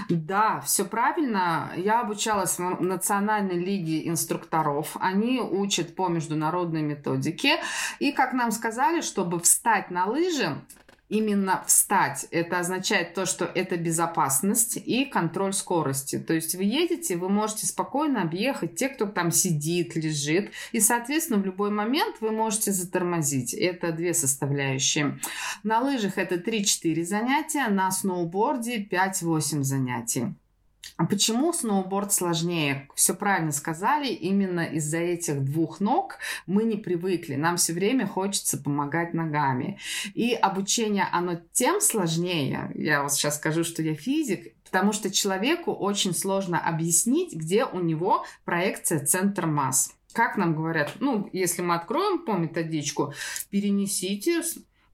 [0.09, 1.72] Да, все правильно.
[1.76, 4.97] Я обучалась в Национальной лиге инструкторов.
[5.01, 7.61] Они учат по международной методике.
[7.99, 10.57] И, как нам сказали, чтобы встать на лыжи,
[11.09, 12.26] именно встать.
[12.30, 16.18] Это означает то, что это безопасность и контроль скорости.
[16.18, 21.40] То есть вы едете, вы можете спокойно объехать те, кто там сидит, лежит, и, соответственно,
[21.40, 23.54] в любой момент вы можете затормозить.
[23.54, 25.18] Это две составляющие.
[25.62, 30.34] На лыжах это 3-4 занятия, на сноуборде 5-8 занятий.
[30.97, 32.89] А почему сноуборд сложнее?
[32.95, 37.34] Все правильно сказали, именно из-за этих двух ног мы не привыкли.
[37.34, 39.78] Нам все время хочется помогать ногами.
[40.14, 42.70] И обучение, оно тем сложнее.
[42.74, 47.80] Я вот сейчас скажу, что я физик, потому что человеку очень сложно объяснить, где у
[47.80, 53.12] него проекция центр масс как нам говорят, ну, если мы откроем по методичку,
[53.51, 54.43] перенесите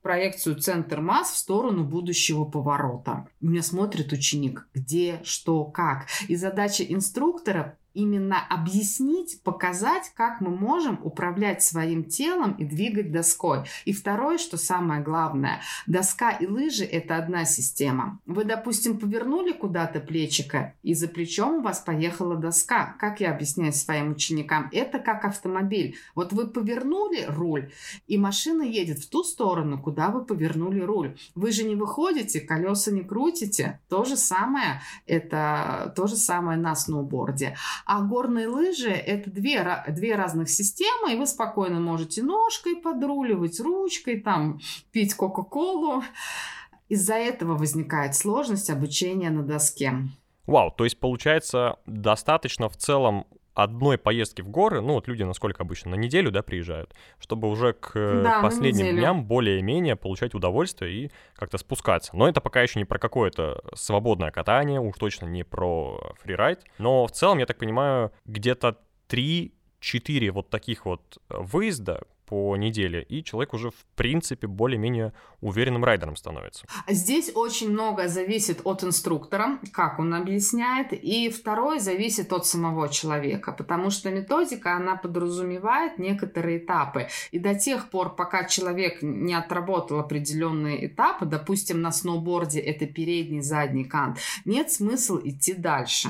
[0.05, 3.26] проекцию центр масс в сторону будущего поворота.
[3.40, 6.09] У меня смотрит ученик, где, что, как.
[6.28, 13.64] И задача инструктора именно объяснить, показать, как мы можем управлять своим телом и двигать доской.
[13.84, 18.20] И второе, что самое главное, доска и лыжи– это одна система.
[18.26, 22.97] Вы, допустим, повернули куда-то плечико, и за плечом у вас поехала доска.
[22.99, 24.68] Как я объясняю своим ученикам?
[24.72, 25.97] Это как автомобиль.
[26.14, 27.70] Вот вы повернули руль,
[28.07, 31.16] и машина едет в ту сторону, куда вы повернули руль.
[31.34, 33.80] Вы же не выходите, колеса не крутите.
[33.88, 37.57] То же самое, это то же самое на сноуборде.
[37.87, 44.20] А горные лыжи— это две, две разных системы, и вы спокойно можете ножкой подруливать, ручкой,
[44.20, 44.61] там,
[44.91, 46.03] пить Кока-Колу.
[46.89, 49.93] Из-за этого возникает сложность обучения на доске.
[50.47, 55.62] Вау, то есть получается достаточно в целом одной поездки в горы, ну вот люди насколько
[55.62, 61.11] обычно, на неделю, да, приезжают, чтобы уже к да, последним дням более-менее получать удовольствие и
[61.34, 62.16] как-то спускаться.
[62.16, 66.64] Но это пока еще не про какое-то свободное катание, уж точно не про фрирайд.
[66.78, 68.78] Но в целом, я так понимаю, где-то
[69.09, 69.50] 3-4
[70.30, 76.66] вот таких вот выезда, по неделе, и человек уже, в принципе, более-менее уверенным райдером становится.
[76.89, 83.53] Здесь очень много зависит от инструктора, как он объясняет, и второе зависит от самого человека,
[83.53, 89.99] потому что методика, она подразумевает некоторые этапы, и до тех пор, пока человек не отработал
[89.99, 96.09] определенные этапы, допустим, на сноуборде это передний, задний кант, нет смысла идти дальше.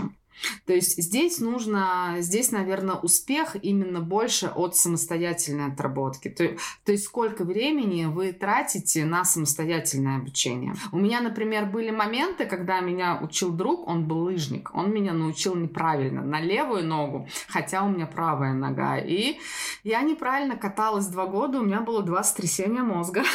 [0.66, 6.28] То есть здесь нужно, здесь, наверное, успех именно больше от самостоятельной отработки.
[6.28, 10.74] То, то есть сколько времени вы тратите на самостоятельное обучение.
[10.92, 15.54] У меня, например, были моменты, когда меня учил друг, он был лыжник, он меня научил
[15.54, 18.98] неправильно, на левую ногу, хотя у меня правая нога.
[18.98, 19.38] И
[19.82, 23.22] я неправильно каталась два года, у меня было два сотрясения мозга.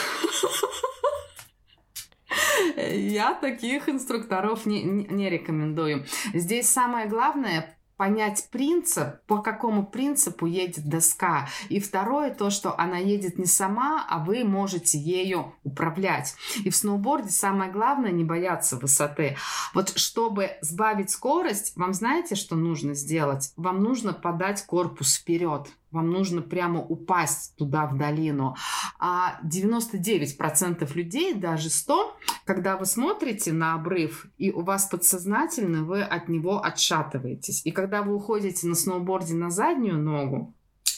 [2.78, 6.06] Я таких инструкторов не, не рекомендую.
[6.34, 11.50] Здесь самое главное понять принцип, по какому принципу едет доска.
[11.68, 16.34] И второе, то, что она едет не сама, а вы можете ею управлять.
[16.64, 19.36] И в сноуборде самое главное не бояться высоты.
[19.74, 23.52] Вот чтобы сбавить скорость, вам знаете, что нужно сделать?
[23.58, 25.68] Вам нужно подать корпус вперед.
[25.92, 28.56] Вам нужно прямо упасть туда, в долину.
[29.00, 32.16] А 99% людей, даже 100,
[32.46, 37.66] когда вы смотрите на обрыв, и у вас подсознательно вы от него отшатываетесь.
[37.66, 40.54] И когда вы уходите на сноуборде на заднюю ногу,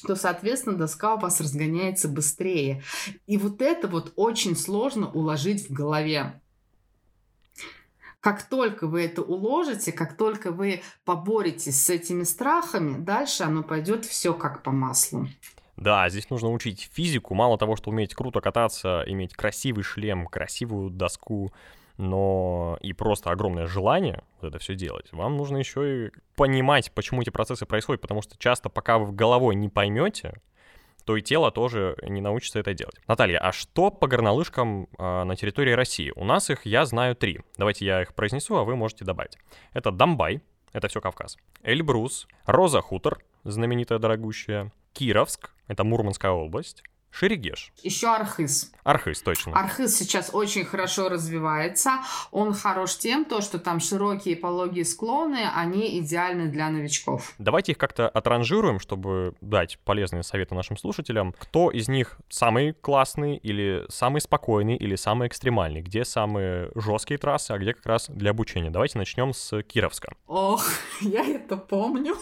[0.06, 2.84] то, соответственно, доска у вас разгоняется быстрее.
[3.28, 6.42] И вот это вот очень сложно уложить в голове.
[8.22, 14.06] Как только вы это уложите, как только вы поборетесь с этими страхами, дальше оно пойдет
[14.06, 15.28] все как по маслу.
[15.76, 17.34] Да, здесь нужно учить физику.
[17.34, 21.52] Мало того, что уметь круто кататься, иметь красивый шлем, красивую доску,
[21.98, 27.22] но и просто огромное желание вот это все делать, вам нужно еще и понимать, почему
[27.22, 30.34] эти процессы происходят, потому что часто, пока вы головой не поймете,
[31.06, 32.96] то и тело тоже не научится это делать.
[33.08, 36.12] Наталья, а что по горнолыжкам э, на территории России?
[36.16, 37.40] У нас их, я знаю, три.
[37.58, 39.38] Давайте я их произнесу, а вы можете добавить.
[39.74, 40.42] Это Домбай,
[40.74, 41.38] это все Кавказ.
[41.64, 47.72] Эльбрус, Роза Хутор, знаменитая дорогущая, Кировск, это Мурманская область, Шерегеш.
[47.84, 48.72] Еще Архыз.
[48.84, 49.54] Архыз, точно.
[49.54, 52.00] Архыз сейчас очень хорошо развивается.
[52.32, 57.34] Он хорош тем, то, что там широкие пологие склоны, они идеальны для новичков.
[57.38, 61.34] Давайте их как-то отранжируем, чтобы дать полезные советы нашим слушателям.
[61.38, 65.82] Кто из них самый классный или самый спокойный или самый экстремальный?
[65.82, 68.72] Где самые жесткие трассы, а где как раз для обучения?
[68.72, 70.16] Давайте начнем с Кировска.
[70.28, 70.66] Ох,
[71.02, 72.16] я это помню.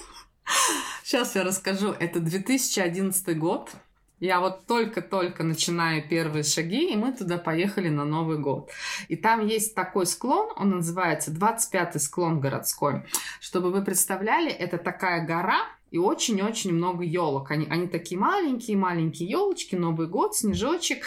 [1.04, 1.92] Сейчас я расскажу.
[1.92, 3.70] Это 2011 год.
[4.20, 8.70] Я вот только-только начинаю первые шаги, и мы туда поехали на Новый год.
[9.08, 13.04] И там есть такой склон, он называется 25-й склон городской.
[13.40, 15.60] Чтобы вы представляли, это такая гора,
[15.92, 17.52] и очень-очень много елок.
[17.52, 21.06] Они, они такие маленькие-маленькие елочки, Новый год, снежочек.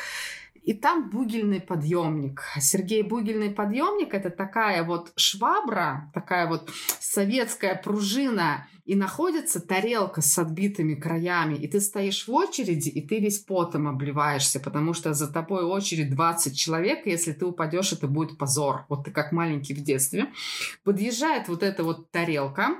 [0.62, 2.42] И там бугельный подъемник.
[2.60, 10.38] Сергей бугельный подъемник это такая вот швабра, такая вот советская пружина, и находится тарелка с
[10.38, 15.32] отбитыми краями, и ты стоишь в очереди, и ты весь потом обливаешься, потому что за
[15.32, 18.84] тобой очередь 20 человек, и если ты упадешь, это будет позор.
[18.88, 20.26] Вот ты как маленький в детстве.
[20.84, 22.76] Подъезжает вот эта вот тарелка,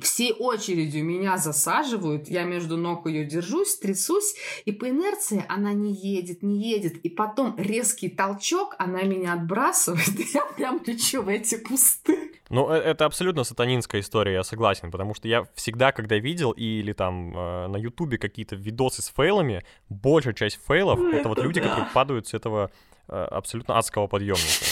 [0.00, 4.34] все очередью меня засаживают, я между ног ее держусь, трясусь,
[4.64, 6.96] и по инерции она не едет, не едет.
[6.98, 12.32] И потом резкий толчок, она меня отбрасывает, и я прям лечу в эти кусты.
[12.48, 16.92] Ну, э, это абсолютно сатанинская история, я согласен, потому что я всегда, когда видел или
[16.92, 21.88] там э, на Ютубе какие-то видосы с фейлами, большая часть фейлов— это вот люди, которые
[21.92, 22.70] падают с этого
[23.08, 24.64] э, абсолютно адского подъемника.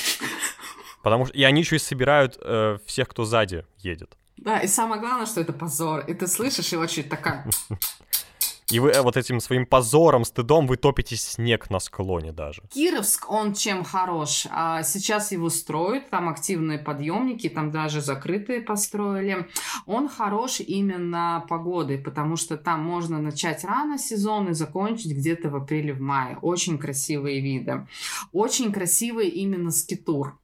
[1.02, 4.16] Потому что и они еще и собирают э, всех, кто сзади едет.
[4.36, 6.00] Да, и самое главное, что это позор.
[6.00, 7.46] И ты слышишь, и очередь такая...
[8.70, 12.62] И вы э, вот этим своим позором, стыдом вы топите снег на склоне даже.
[12.70, 14.46] Кировск, он чем хорош?
[14.50, 19.46] А сейчас его строят, там активные подъемники, там даже закрытые построили.
[19.84, 25.56] Он хорош именно погодой, потому что там можно начать рано сезон и закончить где-то в
[25.56, 26.38] апреле, в мае.
[26.40, 27.86] Очень красивые виды.
[28.32, 30.38] Очень красивый именно скитур.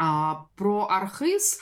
[0.00, 1.58] А, про Архыз,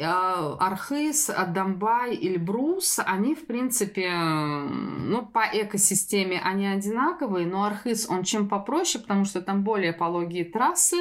[0.00, 8.22] а, Архыз, Адамбай, Эльбрус, они, в принципе, ну, по экосистеме они одинаковые, но Архыз, он
[8.22, 10.98] чем попроще, потому что там более пологие трассы.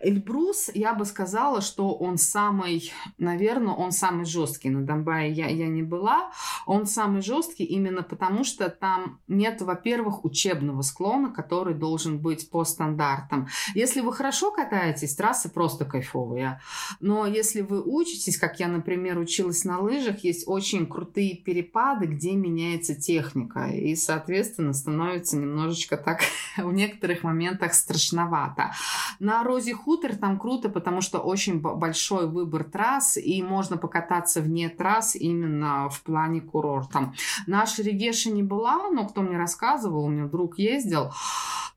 [0.00, 4.70] Эльбрус, я бы сказала, что он самый, наверное, он самый жесткий.
[4.70, 6.30] На Дамбае я, я не была.
[6.64, 12.64] Он самый жесткий именно потому, что там нет, во-первых, учебного склона, который должен быть по
[12.64, 13.48] стандартам.
[13.74, 16.60] Если вы хорошо катаетесь, трассы просто кайфовые кайфовые.
[17.00, 22.32] Но если вы учитесь, как я, например, училась на лыжах, есть очень крутые перепады, где
[22.32, 23.66] меняется техника.
[23.66, 26.20] И, соответственно, становится немножечко так
[26.56, 28.72] в некоторых моментах страшновато.
[29.18, 34.68] На Розе Хутор там круто, потому что очень большой выбор трасс, и можно покататься вне
[34.68, 37.12] трасс именно в плане курорта.
[37.46, 41.12] На Шерегеше не была, но кто мне рассказывал, у меня друг ездил,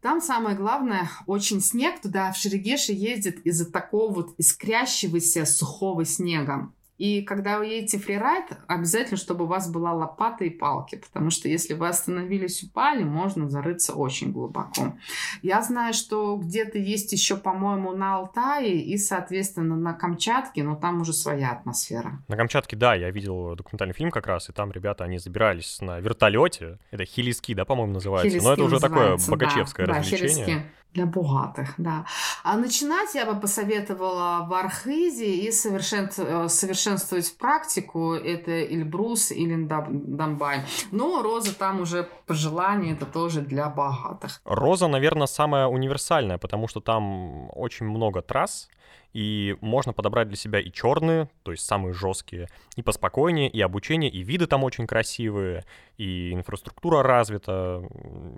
[0.02, 6.72] там самое главное, очень снег туда в Шерегеше ездит из-за такого вот искрящегося сухого снега.
[6.98, 11.48] И когда вы едете фрирайд, обязательно, чтобы у вас была лопата и палки, потому что
[11.48, 14.98] если вы остановились, упали, можно зарыться очень глубоко.
[15.44, 21.02] Я знаю, что где-то есть еще, по-моему, на Алтае и, соответственно, на Камчатке, но там
[21.02, 22.24] уже своя атмосфера.
[22.28, 26.00] На Камчатке, да, я видел документальный фильм как раз, и там ребята, они забирались на
[26.00, 30.56] вертолете, это хилиски, да, по-моему, называется, хилиски но это уже такое богачевское да, развлечение.
[30.56, 30.64] Да,
[30.94, 32.06] для богатых, да.
[32.44, 35.48] А начинать я бы посоветовала в Архизе и.
[35.50, 38.14] Э, совершенствовать практику.
[38.14, 40.62] Это Эльбрус или Дамбай.
[40.92, 44.42] Но Роза там уже по желанию, это тоже для богатых.
[44.46, 48.70] Роза, наверное, самая универсальная, потому что там очень много трасс,
[49.14, 54.12] и можно подобрать для себя и черные, то есть самые жесткие, и поспокойнее, и обучение,
[54.12, 55.64] и виды там очень красивые,
[55.98, 57.84] и инфраструктура развита,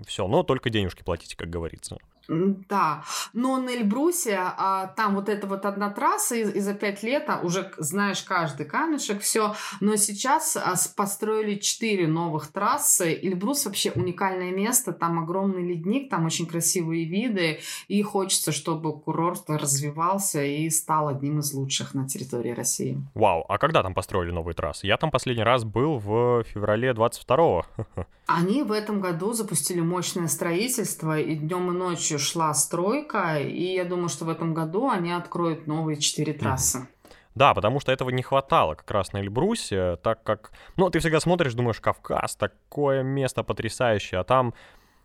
[0.06, 1.98] все, но только денежки платите, как говорится.
[2.68, 3.02] Да,
[3.32, 7.24] но на Эльбрусе а, там вот эта вот одна трасса, и, и за пять лет
[7.28, 9.54] а, уже знаешь каждый камешек, все.
[9.80, 13.12] Но сейчас а, построили четыре новых трассы.
[13.20, 17.58] Эльбрус вообще уникальное место, там огромный ледник, там очень красивые виды,
[17.88, 23.02] и хочется, чтобы курорт развивался и стал одним из лучших на территории России.
[23.14, 24.86] Вау, а когда там построили новые трассы?
[24.86, 27.66] Я там последний раз был в феврале 22-го.
[28.26, 33.84] Они в этом году запустили мощное строительство, и днем и ночью шла стройка, и я
[33.84, 36.86] думаю, что в этом году они откроют новые четыре трассы.
[37.34, 41.20] Да, потому что этого не хватало как раз на Эльбрусе, так как, ну, ты всегда
[41.20, 44.52] смотришь, думаешь, Кавказ, такое место потрясающее, а там,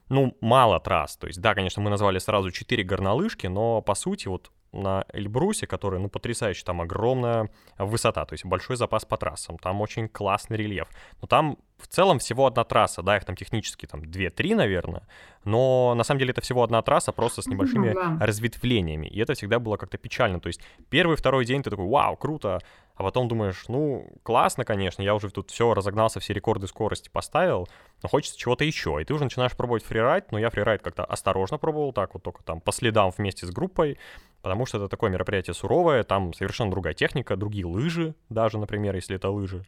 [0.09, 1.17] ну, мало трасс.
[1.17, 5.67] То есть, да, конечно, мы назвали сразу четыре горнолыжки, но, по сути, вот на Эльбрусе,
[5.67, 10.57] который, ну, потрясающий, там огромная высота, то есть большой запас по трассам, там очень классный
[10.57, 10.87] рельеф.
[11.21, 15.07] Но там в целом всего одна трасса, да, их там технически там 2-3, наверное,
[15.43, 18.25] но на самом деле это всего одна трасса, просто с небольшими mm-hmm.
[18.25, 22.15] разветвлениями, и это всегда было как-то печально, то есть первый, второй день ты такой, вау,
[22.15, 22.59] круто,
[22.95, 27.67] а потом думаешь, ну, классно, конечно, я уже тут все разогнался, все рекорды скорости поставил,
[28.01, 31.57] но хочется чего-то еще, и ты уже начинаешь пробовать фрирайд, но я фрирайд как-то осторожно
[31.57, 33.97] пробовал, так вот только там по следам вместе с группой,
[34.41, 39.15] потому что это такое мероприятие суровое, там совершенно другая техника, другие лыжи даже, например, если
[39.15, 39.65] это лыжи,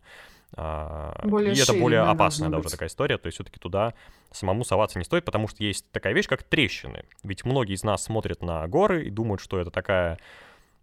[0.55, 3.17] а, более и это более опасная, да, уже такая история.
[3.17, 3.93] То есть все-таки туда
[4.31, 7.03] самому соваться не стоит, потому что есть такая вещь, как трещины.
[7.23, 10.19] Ведь многие из нас смотрят на горы и думают, что это такая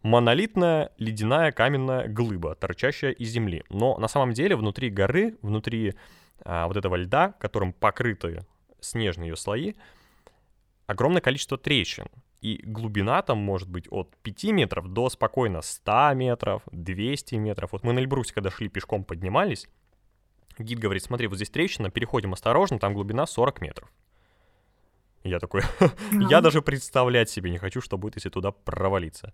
[0.05, 3.65] монолитная ледяная каменная глыба, торчащая из земли.
[3.71, 5.95] Но на самом деле внутри горы, внутри
[6.45, 8.45] а, вот этого льда, которым покрыты
[8.81, 9.73] снежные ее слои,
[10.87, 12.07] огромное количество трещин
[12.43, 17.73] и глубина там может быть от 5 метров до спокойно 100 метров, 200 метров.
[17.73, 19.67] Вот мы на Эльбрусе, когда шли пешком, поднимались,
[20.59, 23.91] гид говорит, смотри, вот здесь трещина, переходим осторожно, там глубина 40 метров.
[25.25, 25.63] Я такой,
[26.29, 29.33] я даже представлять себе не хочу, что будет, если туда провалиться.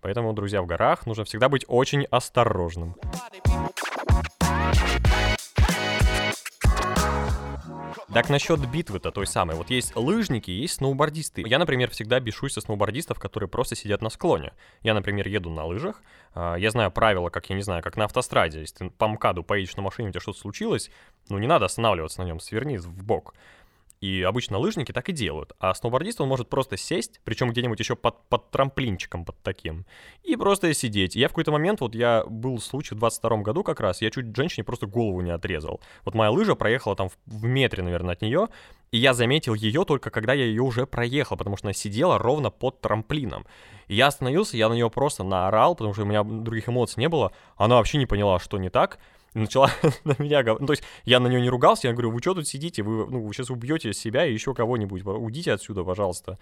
[0.00, 2.94] Поэтому, друзья, в горах нужно всегда быть очень осторожным.
[8.12, 9.56] Так насчет битвы-то той самой.
[9.56, 11.42] Вот есть лыжники, есть сноубордисты.
[11.46, 14.52] Я, например, всегда бешусь со сноубордистов, которые просто сидят на склоне.
[14.82, 16.02] Я, например, еду на лыжах.
[16.34, 18.60] А, я знаю правила, как, я не знаю, как на автостраде.
[18.60, 20.90] Если ты по МКАДу поедешь на машине, у тебя что-то случилось,
[21.30, 23.34] ну не надо останавливаться на нем, сверни в бок.
[24.02, 25.52] И обычно лыжники так и делают.
[25.60, 29.86] А сноубордист, он может просто сесть, причем где-нибудь еще под, под трамплинчиком, под таким,
[30.24, 31.14] и просто сидеть.
[31.14, 34.10] И я в какой-то момент, вот я был случай в 22 году как раз, я
[34.10, 35.80] чуть женщине просто голову не отрезал.
[36.04, 38.48] Вот моя лыжа проехала там в, в метре, наверное, от нее,
[38.90, 42.50] и я заметил ее только когда я ее уже проехал, потому что она сидела ровно
[42.50, 43.46] под трамплином.
[43.86, 47.08] И я остановился, я на нее просто наорал, потому что у меня других эмоций не
[47.08, 47.30] было.
[47.56, 48.98] Она вообще не поняла, что не так
[49.34, 49.70] начала
[50.04, 50.60] на меня говорить.
[50.60, 53.06] Ну, то есть я на нее не ругался, я говорю, вы что тут сидите, вы,
[53.10, 56.38] ну, вы сейчас убьете себя и еще кого-нибудь, уйдите отсюда, пожалуйста.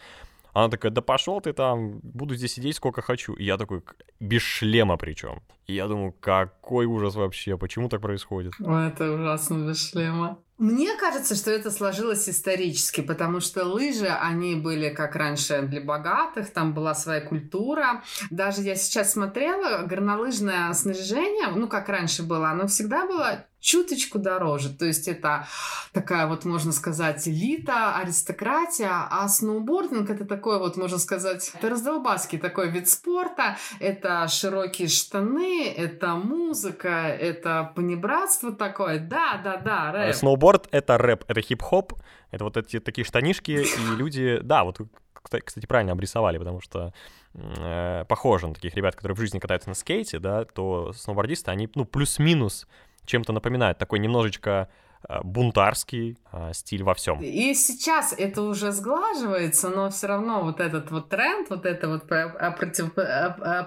[0.52, 3.34] Она такая, да пошел ты там, буду здесь сидеть сколько хочу.
[3.34, 3.82] И я такой,
[4.18, 5.42] без шлема причем.
[5.66, 8.54] И я думаю, какой ужас вообще, почему так происходит?
[8.60, 10.38] Это ужасно без шлема.
[10.60, 16.50] Мне кажется, что это сложилось исторически, потому что лыжи, они были как раньше для богатых,
[16.50, 18.02] там была своя культура.
[18.28, 24.70] Даже я сейчас смотрела, горнолыжное снаряжение, ну, как раньше было, оно всегда было чуточку дороже.
[24.70, 25.46] То есть это
[25.92, 32.38] такая вот, можно сказать, элита, аристократия, а сноубординг это такой вот, можно сказать, это раздолбаский
[32.38, 38.98] такой вид спорта, это широкие штаны, это музыка, это понебратство такое.
[38.98, 40.14] Да, да, да, рэп.
[40.14, 41.94] Сноуборд— это рэп, это хип-хоп,
[42.30, 44.80] это вот эти такие штанишки, и люди, да, вот
[45.22, 46.92] кстати, правильно обрисовали, потому что
[47.34, 51.68] э, похоже на таких ребят, которые в жизни катаются на скейте, да, то сноубордисты, они,
[51.74, 52.66] ну, плюс-минус
[53.06, 53.78] чем-то напоминает.
[53.78, 54.68] Такой немножечко
[55.08, 57.20] э, бунтарский э, стиль во всем.
[57.20, 62.06] И сейчас это уже сглаживается, но все равно вот этот вот тренд, вот это вот
[62.06, 62.94] против,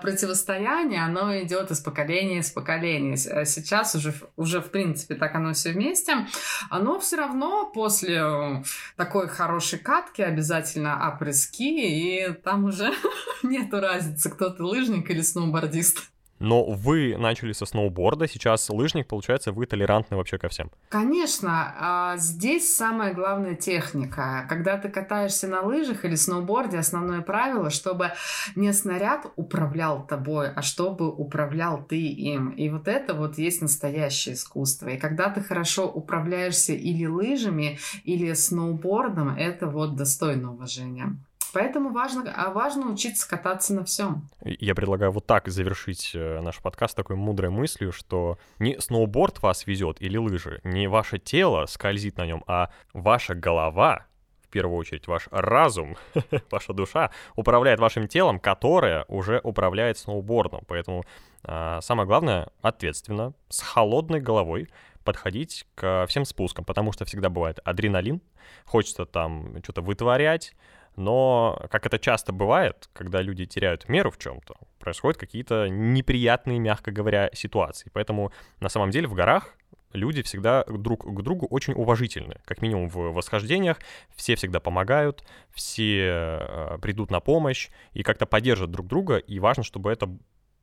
[0.01, 3.17] противостояние, оно идет из поколения в поколение.
[3.31, 6.27] А сейчас уже, уже в принципе так оно все вместе.
[6.69, 8.63] Оно все равно после э,
[8.95, 12.93] такой хорошей катки обязательно опрыски, и там уже
[13.43, 16.12] нету разницы, кто ты лыжник или сноубордист.
[16.39, 20.71] Но вы начали со сноуборда, сейчас лыжник, получается, вы толерантны вообще ко всем.
[20.89, 24.45] Конечно, а здесь самая главная техника.
[24.49, 28.11] Когда ты катаешься на лыжах или сноуборде, основное правило, чтобы
[28.55, 32.49] не снаряд управлял тобой, а чтобы управлял ты им.
[32.49, 34.89] И вот это вот есть настоящее искусство.
[34.89, 41.15] И когда ты хорошо управляешься или лыжами, или сноубордом, это вот достойно уважения.
[41.53, 44.27] Поэтому важно, а важно учиться кататься на всем.
[44.43, 49.67] Я предлагаю вот так завершить э, наш подкаст такой мудрой мыслью, что не сноуборд вас
[49.67, 54.07] везет или лыжи, не ваше тело скользит на нем, а ваша голова
[54.53, 55.97] первую очередь ваш разум,
[56.51, 60.61] ваша душа управляет вашим телом, которое уже управляет сноубордом.
[60.67, 61.03] Поэтому
[61.43, 64.69] а, самое главное— ответственно, с холодной головой
[65.03, 68.21] подходить к всем спускам, потому что всегда бывает адреналин,
[68.65, 70.53] хочется там что-то вытворять,
[70.95, 76.91] но, как это часто бывает, когда люди теряют меру в чем-то, происходят какие-то неприятные, мягко
[76.91, 77.89] говоря, ситуации.
[77.93, 79.55] Поэтому на самом деле в горах
[79.93, 82.37] люди всегда друг к другу очень уважительны.
[82.45, 83.79] Как минимум в восхождениях
[84.15, 85.23] все всегда помогают,
[85.53, 89.17] все э, придут на помощь и как-то поддержат друг друга.
[89.17, 90.09] И важно, чтобы эта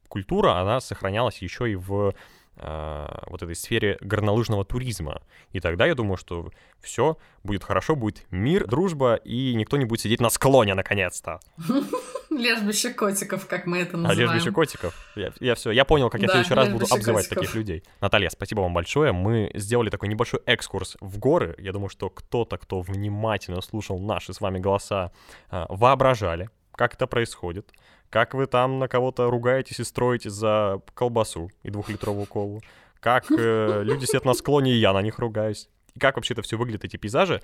[0.08, 2.14] культура, она сохранялась еще и в
[2.60, 5.22] вот этой сфере горнолыжного туризма.
[5.52, 6.50] И тогда я думаю, что
[6.80, 11.40] все будет хорошо, будет мир, дружба, и никто не будет сидеть на склоне наконец-то.
[12.30, 14.30] Лежбище котиков, как мы это называем.
[14.30, 14.94] А лежбище котиков.
[15.16, 17.44] Я, я все, я понял, как да, я в следующий раз буду обзывать котиков.
[17.44, 17.82] таких людей.
[18.00, 19.12] Наталья, спасибо вам большое.
[19.12, 21.54] Мы сделали такой небольшой экскурс в горы.
[21.58, 25.12] Я думаю, что кто-то, кто внимательно слушал наши с вами голоса,
[25.50, 26.50] а, воображали,
[26.80, 27.70] как это происходит
[28.10, 32.60] как вы там на кого-то ругаетесь и строите за колбасу и двухлитровую колу,
[32.98, 36.42] как э, люди сидят на склоне, и я на них ругаюсь, и как вообще это
[36.42, 37.40] все выглядит, эти пейзажи.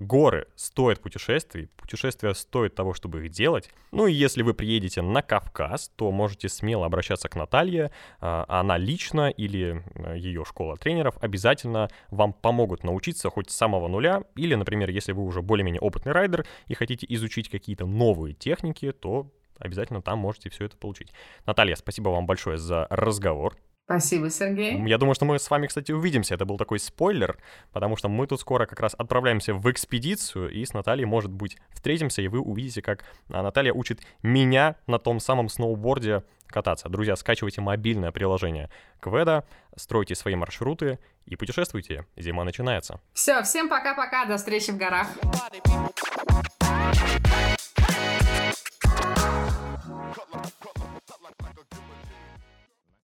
[0.00, 3.68] Горы стоят путешествий, путешествия стоят того, чтобы их делать.
[3.92, 7.90] Ну и если вы приедете на Кавказ, то можете смело обращаться к Наталье.
[8.18, 13.88] А, она лично или э, ее школа тренеров обязательно вам помогут научиться хоть с самого
[13.88, 14.24] нуля.
[14.36, 19.30] Или, например, если вы уже более-менее опытный райдер и хотите изучить какие-то новые техники, то
[19.58, 21.12] обязательно там можете все это получить.
[21.44, 23.54] Наталья, спасибо вам большое за разговор.
[23.90, 24.80] Спасибо, Сергей.
[24.86, 26.36] Я думаю, что мы с вами, кстати, увидимся.
[26.36, 27.36] Это был такой спойлер,
[27.72, 31.56] потому что мы тут скоро как раз отправляемся в экспедицию, и с Натальей, может быть,
[31.72, 36.88] встретимся, и вы увидите, как Наталья учит меня на том самом сноуборде кататься.
[36.88, 38.70] Друзья, скачивайте мобильное приложение
[39.00, 42.06] Кведа, стройте свои маршруты и путешествуйте.
[42.16, 43.00] Зима начинается.
[43.12, 45.08] Все, всем пока-пока, до встречи в горах.
[50.30, 50.59] Cut